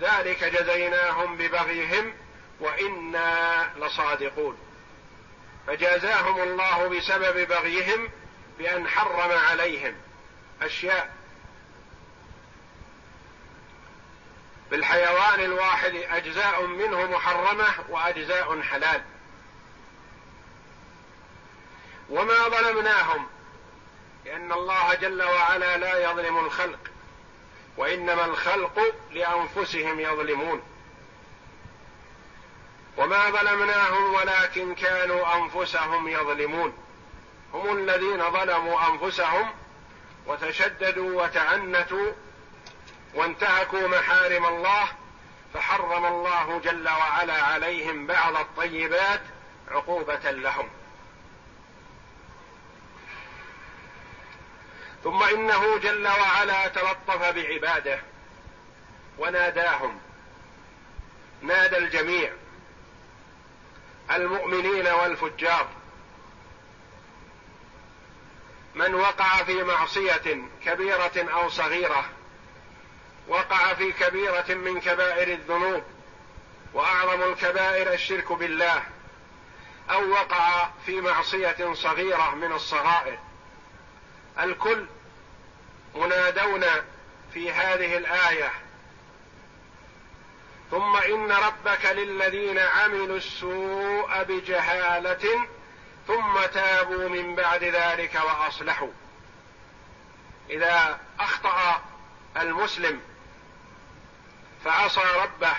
ذلك 0.00 0.44
جزيناهم 0.44 1.36
ببغيهم 1.36 2.14
وإنا 2.60 3.70
لصادقون. 3.76 4.65
فجازاهم 5.66 6.42
الله 6.42 6.88
بسبب 6.88 7.48
بغيهم 7.48 8.10
بأن 8.58 8.88
حرم 8.88 9.38
عليهم. 9.38 9.94
أشياء. 10.62 11.16
بالحيوان 14.70 15.40
الواحد 15.40 15.94
أجزاء 15.94 16.66
منه 16.66 17.02
محرمة 17.02 17.66
وأجزاء 17.88 18.62
حلال. 18.62 19.02
وما 22.10 22.48
ظلمناهم 22.48 23.26
لأن 24.24 24.52
الله 24.52 24.94
جل 24.94 25.22
وعلا 25.22 25.76
لا 25.76 26.10
يظلم 26.10 26.38
الخلق 26.38 26.78
وإنما 27.76 28.24
الخلق 28.24 28.94
لأنفسهم 29.12 30.00
يظلمون. 30.00 30.75
وما 32.96 33.30
ظلمناهم 33.30 34.14
ولكن 34.14 34.74
كانوا 34.74 35.34
أنفسهم 35.36 36.08
يظلمون. 36.08 36.78
هم 37.54 37.78
الذين 37.78 38.30
ظلموا 38.30 38.88
أنفسهم 38.88 39.50
وتشددوا 40.26 41.22
وتعنتوا 41.22 42.12
وانتهكوا 43.14 43.88
محارم 43.88 44.46
الله 44.46 44.88
فحرم 45.54 46.06
الله 46.06 46.60
جل 46.64 46.88
وعلا 46.88 47.42
عليهم 47.42 48.06
بعض 48.06 48.36
الطيبات 48.36 49.20
عقوبة 49.70 50.30
لهم. 50.30 50.68
ثم 55.04 55.22
إنه 55.22 55.78
جل 55.78 56.08
وعلا 56.08 56.68
تلطف 56.68 57.34
بعباده 57.34 58.00
وناداهم. 59.18 60.00
نادى 61.42 61.76
الجميع. 61.76 62.32
المؤمنين 64.10 64.86
والفجار. 64.86 65.68
من 68.74 68.94
وقع 68.94 69.42
في 69.42 69.62
معصية 69.62 70.42
كبيرة 70.64 71.12
أو 71.16 71.48
صغيرة 71.48 72.04
وقع 73.28 73.74
في 73.74 73.92
كبيرة 73.92 74.54
من 74.54 74.80
كبائر 74.80 75.32
الذنوب 75.32 75.82
وأعظم 76.72 77.22
الكبائر 77.22 77.92
الشرك 77.92 78.32
بالله 78.32 78.82
أو 79.90 80.10
وقع 80.10 80.68
في 80.86 81.00
معصية 81.00 81.72
صغيرة 81.72 82.34
من 82.34 82.52
الصغائر. 82.52 83.18
الكل 84.38 84.86
منادون 85.94 86.64
في 87.34 87.52
هذه 87.52 87.96
الآية 87.96 88.52
ثم 90.70 90.96
إن 90.96 91.32
ربك 91.32 91.84
للذين 91.84 92.58
عملوا 92.58 93.16
السوء 93.16 94.22
بجهالة 94.22 95.48
ثم 96.06 96.40
تابوا 96.54 97.08
من 97.08 97.34
بعد 97.34 97.64
ذلك 97.64 98.14
وأصلحوا. 98.14 98.90
إذا 100.50 101.00
أخطأ 101.20 101.82
المسلم 102.36 103.00
فعصى 104.64 105.00
ربه. 105.22 105.56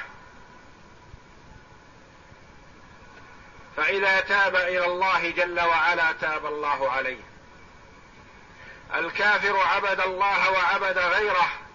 فإذا 3.78 4.20
تاب 4.22 4.56
إلى 4.56 4.86
الله 4.86 5.30
جل 5.32 5.60
وعلا 5.60 6.12
تاب 6.12 6.46
الله 6.46 6.92
عليه. 6.92 7.22
الكافر 8.96 9.60
عبد 9.60 10.00
الله 10.00 10.52
وعبد 10.52 10.98
غيره. 10.98 11.67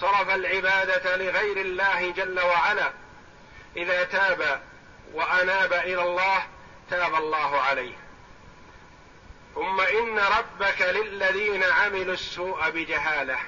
صرف 0.00 0.30
العبادة 0.30 1.16
لغير 1.16 1.56
الله 1.56 2.10
جل 2.10 2.40
وعلا. 2.40 2.92
إذا 3.76 4.04
تاب 4.04 4.62
وأناب 5.12 5.72
إلى 5.72 6.02
الله 6.02 6.42
تاب 6.90 7.14
الله 7.14 7.60
عليه. 7.60 7.94
ثم 9.54 9.80
إن 9.80 10.18
ربك 10.18 10.82
للذين 10.82 11.64
عملوا 11.64 12.14
السوء 12.14 12.70
بجهالة. 12.70 13.38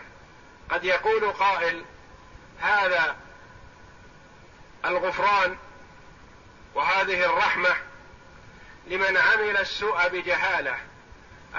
قد 0.70 0.84
يقول 0.84 1.32
قائل 1.32 1.84
هذا 2.60 3.16
الغفران 4.84 5.56
وهذه 6.74 7.24
الرحمة 7.24 7.76
لمن 8.86 9.16
عمل 9.16 9.56
السوء 9.56 10.08
بجهالة. 10.08 10.78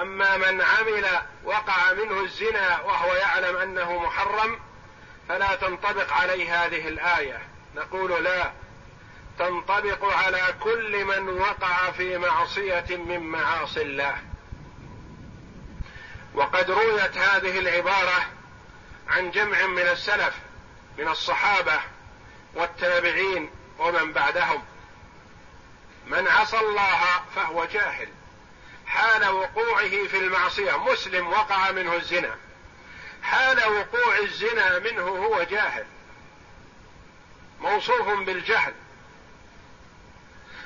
أما 0.02 0.38
من 0.38 0.62
عمل 0.62 1.08
وقع 1.44 1.94
منه 1.94 2.22
الزنا 2.22 2.82
وهو 2.82 3.14
يعلم 3.14 3.58
أنه 3.58 3.98
محرم 3.98 4.60
فلا 5.30 5.56
تنطبق 5.56 6.14
عليه 6.14 6.66
هذه 6.66 6.88
الآية. 6.88 7.42
نقول 7.76 8.24
لا 8.24 8.52
تنطبق 9.40 10.06
على 10.06 10.56
كل 10.60 11.06
من 11.06 11.30
وقع 11.30 11.92
في 11.92 12.18
معصية 12.18 12.86
من 12.90 13.20
معاصي 13.20 13.82
الله. 13.82 14.18
وقد 16.34 16.72
رويت 16.72 17.18
هذه 17.18 17.60
العبارة 17.60 18.26
عن 19.08 19.32
جمع 19.32 19.66
من 19.66 19.82
السلف 19.82 20.34
من 20.98 21.08
الصحابة 21.08 21.80
والتابعين 22.54 23.50
ومن 23.80 24.14
بعدهم. 24.14 24.64
من 26.08 26.28
عصى 26.28 26.60
الله 26.60 27.02
فهو 27.36 27.66
جاهل. 27.66 28.08
حال 28.86 29.30
وقوعه 29.30 30.08
في 30.08 30.18
المعصية 30.18 30.78
مسلم 30.78 31.28
وقع 31.28 31.72
منه 31.72 31.96
الزنا. 31.96 32.36
حال 33.24 33.60
وقوع 33.60 34.18
الزنا 34.18 34.80
منه 34.80 35.02
هو 35.02 35.44
جاهل. 35.44 35.86
موصوف 37.60 38.10
بالجهل. 38.10 38.74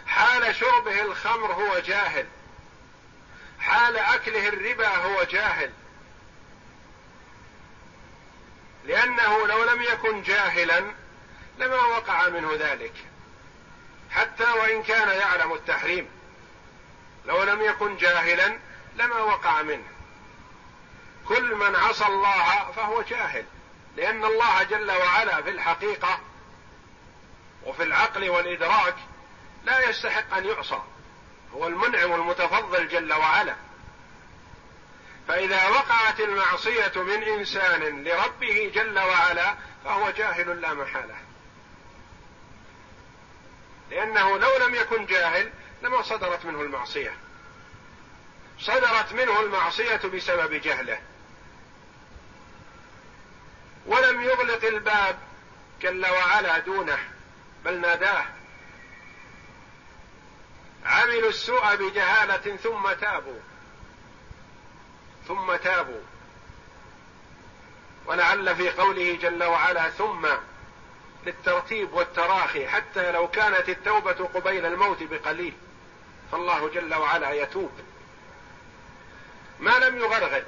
حال 0.08 0.56
شربه 0.56 1.02
الخمر 1.02 1.54
هو 1.54 1.80
جاهل. 1.80 2.26
حال 3.60 3.98
أكله 3.98 4.48
الربا 4.48 4.96
هو 4.96 5.24
جاهل. 5.24 5.72
لأنه 8.86 9.48
لو 9.48 9.64
لم 9.64 9.82
يكن 9.82 10.22
جاهلا 10.22 10.84
لما 11.58 11.82
وقع 11.82 12.30
منه 12.30 12.56
ذلك. 12.60 12.94
حتى 14.12 14.44
وإن 14.44 14.84
كان 14.84 15.08
يعلم 15.08 15.54
التحريم. 15.54 16.10
لو 17.26 17.44
لم 17.44 17.62
يكن 17.62 17.98
جاهلا 17.98 18.60
لما 18.96 19.20
وقع 19.20 19.62
منه. 19.62 19.97
كل 21.28 21.56
من 21.56 21.76
عصى 21.76 22.06
الله 22.06 22.72
فهو 22.72 23.02
جاهل 23.02 23.46
لأن 23.98 24.26
الله 24.26 24.64
جل 24.64 24.92
وعلا 24.92 25.42
في 25.42 25.50
الحقيقة 25.50 26.20
وفي 27.64 27.84
العقل 27.84 28.30
والإدراك 28.30 28.96
لا 29.66 29.90
يستحق 29.90 30.34
أن 30.34 30.46
يعصى 30.46 30.82
هو 31.54 31.68
المنعم 31.68 32.14
المتفضل 32.14 32.88
جل 32.88 33.14
وعلا. 33.14 33.56
فإذا 35.28 35.70
وقعت 35.70 36.20
المعصية 36.20 36.92
من 36.96 37.24
إنسان 37.24 38.04
لربه 38.04 38.72
جل 38.76 39.00
وعلا 39.00 39.56
فهو 39.86 40.10
جاهل 40.10 40.62
لا 40.62 40.74
محالة. 40.74 41.16
لأنه 43.92 44.38
لو 44.38 44.68
لم 44.68 44.76
يكن 44.76 45.06
جاهل 45.06 45.52
لما 45.82 46.02
صدرت 46.02 46.46
منه 46.46 46.62
المعصية. 46.62 47.14
صدرت 48.60 49.14
منه 49.14 49.40
المعصية 49.40 50.02
بسبب 50.14 50.54
جهله. 50.54 51.02
ولم 53.88 54.22
يغلق 54.22 54.66
الباب 54.66 55.20
جل 55.82 56.06
وعلا 56.06 56.60
دونه 56.60 57.00
بل 57.66 57.82
ناداه. 57.82 58.26
عملوا 60.86 61.30
السوء 61.30 61.76
بجهالة 61.76 62.56
ثم 62.56 62.94
تابوا. 62.94 63.40
ثم 65.28 65.56
تابوا. 65.56 66.02
ولعل 68.06 68.56
في 68.56 68.70
قوله 68.70 69.18
جل 69.22 69.44
وعلا 69.44 69.90
ثم 69.90 70.28
للترتيب 71.26 71.94
والتراخي 71.94 72.68
حتى 72.68 73.12
لو 73.12 73.28
كانت 73.28 73.70
التوبة 73.70 74.30
قبيل 74.34 74.66
الموت 74.66 75.04
بقليل 75.04 75.54
فالله 76.32 76.70
جل 76.70 76.96
وعلا 76.96 77.32
يتوب. 77.32 77.72
ما 79.60 79.80
لم 79.80 79.98
يغرغر 79.98 80.44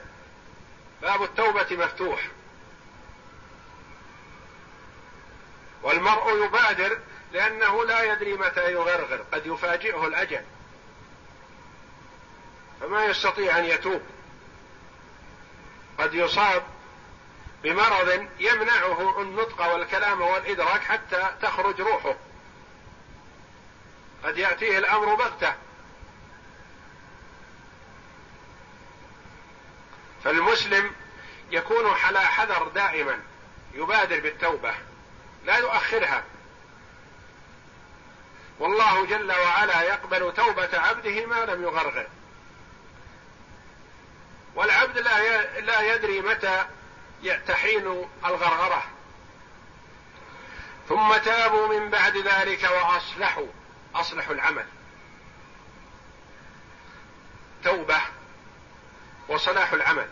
باب 1.02 1.24
التوبة 1.24 1.68
مفتوح. 1.72 2.28
والمرء 5.84 6.46
يبادر 6.46 7.00
لأنه 7.34 7.86
لا 7.86 8.04
يدري 8.04 8.34
متى 8.34 8.72
يغرغر 8.72 9.26
قد 9.32 9.46
يفاجئه 9.46 10.08
الأجل. 10.08 10.42
فما 12.82 13.06
يستطيع 13.06 13.58
أن 13.58 13.66
يتوب. 13.66 14.02
قد 15.98 16.14
يصاب 16.14 16.64
بمرض 17.64 18.28
يمنعه 18.40 19.22
النطق 19.22 19.74
والكلام 19.74 20.22
والإدراك 20.22 20.82
حتى 20.82 21.36
تخرج 21.42 21.82
روحه. 21.82 22.16
قد 24.24 24.38
يأتيه 24.38 24.78
الأمر 24.78 25.16
بغتة. 25.16 25.54
فالمسلم 30.24 30.92
يكون 31.52 31.86
على 31.86 32.20
حذر 32.20 32.68
دائما 32.68 33.20
يبادر 33.74 34.20
بالتوبة. 34.20 34.89
لا 35.46 35.58
يؤخرها. 35.58 36.24
والله 38.60 39.06
جل 39.06 39.32
وعلا 39.32 39.82
يقبل 39.82 40.34
توبة 40.34 40.80
عبده 40.80 41.26
ما 41.26 41.46
لم 41.46 41.64
يغرغر. 41.64 42.08
والعبد 44.56 44.98
لا 44.98 45.42
لا 45.62 45.94
يدري 45.94 46.22
متى 46.22 46.66
تحين 47.48 48.08
الغرغرة. 48.26 48.84
ثم 50.90 51.18
تابوا 51.18 51.80
من 51.80 51.90
بعد 51.90 52.18
ذلك 52.18 52.64
وأصلحوا 52.64 53.48
أصلحوا 53.96 54.34
العمل. 54.34 54.66
توبة 57.64 58.02
وصلاح 59.28 59.74
العمل. 59.74 60.10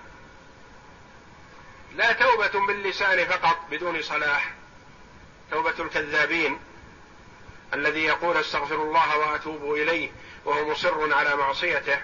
لا 1.96 2.12
توبة 2.12 2.68
باللسان 2.68 3.26
فقط 3.26 3.58
بدون 3.72 4.02
صلاح. 4.02 4.57
توبة 5.52 5.74
الكذابين 5.80 6.60
الذي 7.74 8.04
يقول 8.04 8.38
استغفر 8.38 8.76
الله 8.76 9.18
وأتوب 9.18 9.74
إليه 9.74 10.12
وهو 10.46 10.72
مصر 10.72 11.14
على 11.14 11.36
معصيته 11.36 12.02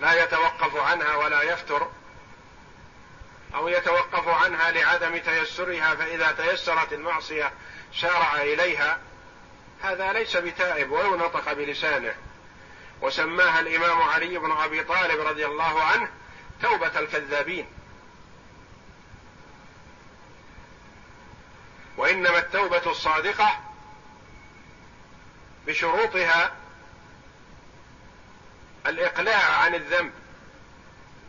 لا 0.00 0.24
يتوقف 0.24 0.76
عنها 0.76 1.16
ولا 1.16 1.42
يفتر 1.42 1.88
أو 3.54 3.68
يتوقف 3.68 4.28
عنها 4.28 4.70
لعدم 4.70 5.16
تيسرها 5.18 5.94
فإذا 5.94 6.32
تيسرت 6.32 6.92
المعصية 6.92 7.52
سارع 8.00 8.42
إليها 8.42 8.98
هذا 9.82 10.12
ليس 10.12 10.36
بتائب 10.36 10.90
ولو 10.90 11.16
نطق 11.16 11.52
بلسانه. 11.52 12.14
وسماها 13.02 13.60
الإمام 13.60 14.02
علي 14.02 14.38
بن 14.38 14.52
أبي 14.52 14.84
طالب 14.84 15.20
رضي 15.20 15.46
الله 15.46 15.82
عنه 15.82 16.08
توبة 16.62 16.98
الكذابين. 16.98 17.66
وإنما 21.96 22.38
التوبة 22.38 22.90
الصادقة 22.90 23.60
بشروطها 25.66 26.52
الإقلاع 28.86 29.52
عن 29.58 29.74
الذنب. 29.74 30.12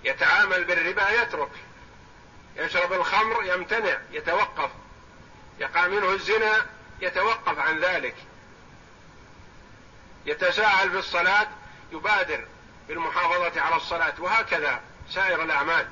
يتعامل 0.04 0.64
بالربا 0.64 1.10
يترك. 1.10 1.52
يشرب 2.56 2.94
الخمر 2.94 3.44
يمتنع 3.44 3.98
يتوقف. 4.12 4.70
يقع 5.60 5.88
منه 5.88 6.12
الزنا 6.12 6.66
يتوقف 7.02 7.60
عن 7.60 7.80
ذلك. 7.80 8.16
يتساهل 10.26 10.92
في 10.92 10.98
الصلاه 10.98 11.48
يبادر 11.92 12.46
بالمحافظة 12.88 13.62
على 13.62 13.76
الصلاة 13.76 14.14
وهكذا 14.20 14.82
سائر 15.10 15.44
الأعمال. 15.44 15.88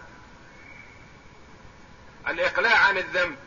الإقلاع 2.27 2.77
عن 2.77 2.97
الذنب. 2.97 3.37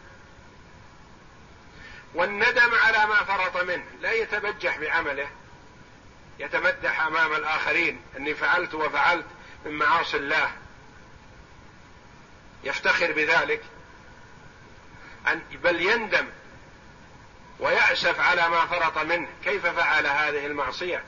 والندم 2.14 2.74
على 2.74 3.06
ما 3.06 3.24
فرط 3.24 3.56
منه 3.56 3.84
لا 4.00 4.12
يتبجح 4.12 4.78
بعمله. 4.78 5.28
يتمدح 6.38 7.00
أمام 7.00 7.32
الآخرين 7.32 8.00
إني 8.16 8.34
فعلت 8.34 8.74
وفعلت 8.74 9.26
من 9.64 9.72
معاصي 9.72 10.16
الله. 10.16 10.50
يفتخر 12.64 13.12
بذلك 13.12 13.62
بل 15.52 15.80
يندم 15.82 16.26
ويأسف 17.58 18.20
على 18.20 18.48
ما 18.48 18.66
فرط 18.66 18.98
منه. 18.98 19.28
كيف 19.44 19.66
فعل 19.66 20.06
هذه 20.06 20.46
المعصية؟ 20.46 21.04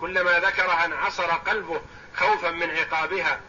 كلما 0.00 0.38
ذكرها 0.38 0.84
انعصر 0.84 1.30
قلبه 1.30 1.80
خوفا 2.16 2.50
من 2.50 2.70
عقابها 2.70 3.40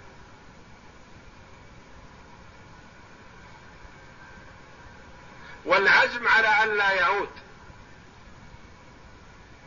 والعزم 5.65 6.27
على 6.27 6.63
ألا 6.63 6.91
يعود. 6.91 7.29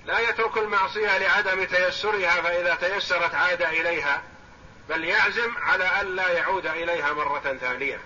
لا 0.04 0.18
يترك 0.18 0.58
المعصية 0.58 1.18
لعدم 1.18 1.64
تيسرها 1.64 2.42
فإذا 2.42 2.74
تيسرت 2.74 3.34
عاد 3.34 3.62
إليها 3.62 4.22
بل 4.88 5.04
يعزم 5.04 5.56
على 5.56 6.00
ألا 6.00 6.28
يعود 6.32 6.66
إليها 6.66 7.12
مرة 7.12 7.56
ثانية. 7.60 8.00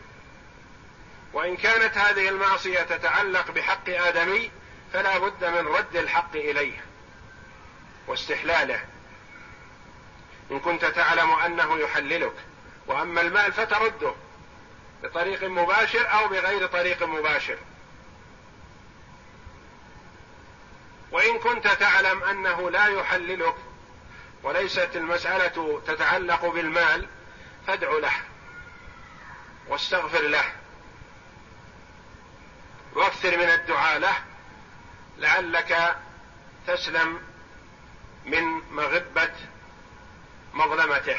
وإن 1.33 1.57
كانت 1.57 1.99
هذه 1.99 2.29
المعصية 2.29 2.81
تتعلق 2.81 3.51
بحق 3.51 3.89
آدمي 3.89 4.51
فلا 4.93 5.19
بد 5.19 5.45
من 5.45 5.67
رد 5.67 5.97
الحق 5.97 6.37
إليه 6.37 6.85
واستحلاله. 8.07 8.85
إن 10.51 10.61
كنت 10.61 10.85
تعلم 10.85 11.33
أنه 11.33 11.79
يحللك 11.79 12.35
وأما 12.87 13.21
المال 13.21 13.53
فترده 13.53 14.15
بطريق 15.03 15.45
مباشر 15.45 16.13
أو 16.13 16.29
بغير 16.29 16.67
طريق 16.67 17.03
مباشر. 17.03 17.59
وإن 21.13 21.39
كنت 21.39 21.67
تعلم 21.69 22.23
أنه 22.23 22.71
لا 22.71 22.87
يحللك 22.87 23.55
وليست 24.43 24.91
المسألة 24.95 25.83
تتعلق 25.87 26.47
بالمال 26.47 27.07
فادع 27.67 27.93
له 27.93 28.13
واستغفر 29.69 30.23
له 30.23 30.45
وأكثر 32.95 33.37
من 33.37 33.49
الدعاء 33.49 33.99
له 33.99 34.15
لعلك 35.19 35.97
تسلم 36.67 37.21
من 38.27 38.43
مغبة 38.71 39.33
مظلمته. 40.55 41.17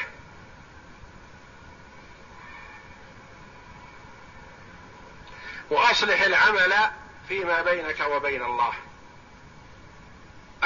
وأصلح 5.70 6.20
العمل 6.20 6.74
فيما 7.28 7.62
بينك 7.62 8.00
وبين 8.00 8.42
الله. 8.42 8.74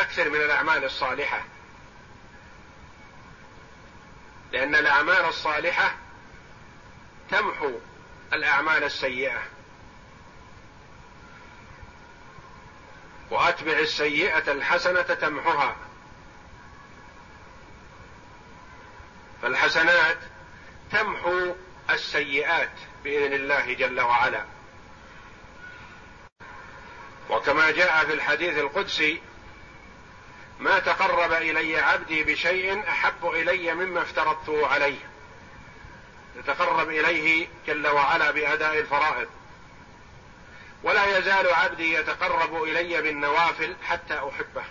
أكثر 0.01 0.31
من 0.31 0.41
الأعمال 0.41 0.85
الصالحة. 0.85 1.43
لأن 4.53 4.75
الأعمال 4.75 5.25
الصالحة 5.25 5.95
تمحو 7.31 7.71
الأعمال 8.33 8.85
السيئة. 8.85 9.43
وأتبع 13.31 13.79
السيئة 13.79 14.53
الحسنة 14.53 15.03
تمحها 15.03 15.77
فالحسنات 19.43 20.19
تمحو 20.93 21.55
السيئات 21.91 22.73
بإذن 23.05 23.33
الله 23.33 23.75
جل 23.75 24.01
وعلا. 24.01 24.45
وكما 27.31 27.71
جاء 27.71 28.05
في 28.07 28.13
الحديث 28.13 28.59
القدسي 28.59 29.23
ما 30.61 30.79
تقرب 30.79 31.33
إلي 31.33 31.79
عبدي 31.79 32.25
بشيء 32.25 32.89
أحب 32.89 33.27
إلي 33.27 33.75
مما 33.75 34.03
افترضته 34.03 34.67
عليه. 34.67 34.99
يتقرب 36.37 36.89
إليه 36.89 37.49
جل 37.67 37.87
وعلا 37.87 38.31
بأداء 38.31 38.79
الفرائض. 38.79 39.29
ولا 40.83 41.19
يزال 41.19 41.55
عبدي 41.55 41.95
يتقرب 41.95 42.63
إلي 42.63 43.03
بالنوافل 43.03 43.77
حتى 43.83 44.15
أحبه. 44.15 44.65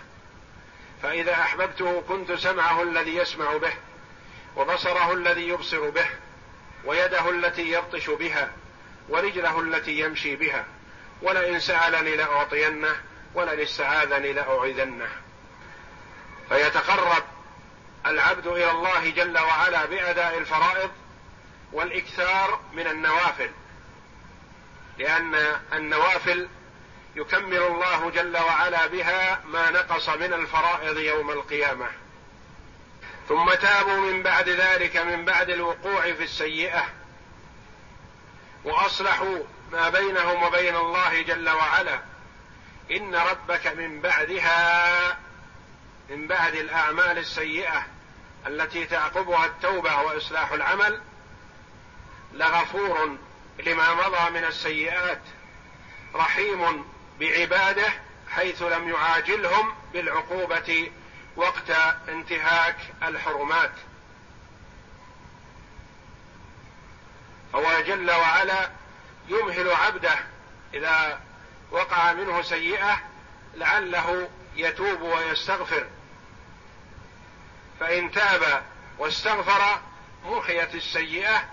فإذا 1.02 1.32
أحببته 1.32 2.02
كنت 2.08 2.32
سمعه 2.32 2.82
الذي 2.82 3.16
يسمع 3.16 3.56
به 3.56 3.72
وبصره 4.56 5.12
الذي 5.12 5.48
يبصر 5.48 5.90
به 5.90 6.06
ويده 6.84 7.30
التي 7.30 7.72
يبطش 7.72 8.10
بها 8.10 8.50
ورجله 9.08 9.60
التي 9.60 10.00
يمشي 10.00 10.36
بها 10.36 10.64
ولئن 11.22 11.60
سألني 11.60 12.16
لأعطينه 12.16 12.96
ولئن 13.34 13.60
استعاذني 13.60 14.32
لأعيذنه. 14.32 15.08
فيتقرب 16.48 17.22
العبد 18.06 18.46
إلى 18.46 18.70
الله 18.70 19.10
جل 19.10 19.38
وعلا 19.38 19.84
بأداء 19.84 20.38
الفرائض 20.38 20.90
والإكثار 21.72 22.60
من 22.72 22.86
النوافل. 22.86 23.50
لأن 24.98 25.34
النوافل 25.72 26.48
يكمل 27.16 27.62
الله 27.62 28.10
جل 28.10 28.36
وعلا 28.36 28.86
بها 28.86 29.40
ما 29.44 29.70
نقص 29.70 30.08
من 30.08 30.32
الفرائض 30.32 30.98
يوم 30.98 31.30
القيامة. 31.30 31.86
ثم 33.28 33.54
تابوا 33.54 34.00
من 34.00 34.22
بعد 34.22 34.48
ذلك 34.48 34.96
من 34.96 35.24
بعد 35.24 35.50
الوقوع 35.50 36.02
في 36.02 36.24
السيئة 36.24 36.86
وأصلحوا 38.64 39.38
ما 39.72 39.88
بينهم 39.88 40.42
وبين 40.42 40.76
الله 40.76 41.22
جل 41.22 41.48
وعلا. 41.48 42.00
إن 42.90 43.14
ربك 43.14 43.66
من 43.66 44.00
بعدها 44.00 45.27
من 46.10 46.26
بعد 46.26 46.54
الأعمال 46.54 47.18
السيئة 47.18 47.86
التي 48.46 48.84
تعقبها 48.84 49.46
التوبة 49.46 49.96
وإصلاح 50.02 50.52
العمل 50.52 51.00
لغفور 52.32 53.18
لما 53.66 53.94
مضى 53.94 54.30
من 54.30 54.44
السيئات 54.44 55.20
رحيم 56.14 56.84
بعباده 57.20 57.92
حيث 58.30 58.62
لم 58.62 58.88
يعاجلهم 58.88 59.74
بالعقوبة 59.92 60.90
وقت 61.36 61.70
انتهاك 62.08 62.76
الحرمات. 63.02 63.72
فهو 67.52 67.80
جل 67.80 68.10
وعلا 68.10 68.70
يمهل 69.28 69.70
عبده 69.72 70.18
إذا 70.74 71.20
وقع 71.70 72.12
منه 72.12 72.42
سيئة 72.42 73.00
لعله 73.54 74.28
يتوب 74.56 75.02
ويستغفر. 75.02 75.86
فإن 77.80 78.10
تاب 78.10 78.62
واستغفر 78.98 79.80
محيت 80.24 80.74
السيئة 80.74 81.44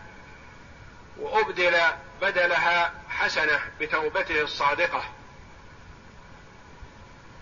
وأبدل 1.19 1.77
بدلها 2.21 2.93
حسنة 3.09 3.59
بتوبته 3.79 4.41
الصادقة. 4.41 5.03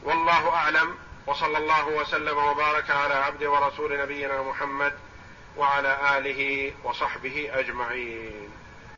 والله 0.04 0.50
أعلم 0.50 0.98
وصلى 1.28 1.58
الله 1.58 1.88
وسلم 1.88 2.38
وبارك 2.38 2.92
على 2.92 3.14
عبد 3.14 3.44
ورسول 3.44 4.02
نبينا 4.02 4.42
محمد 4.42 4.94
وعلى 5.58 6.18
آله 6.18 6.74
وصحبه 6.84 7.50
أجمعين. 7.54 8.63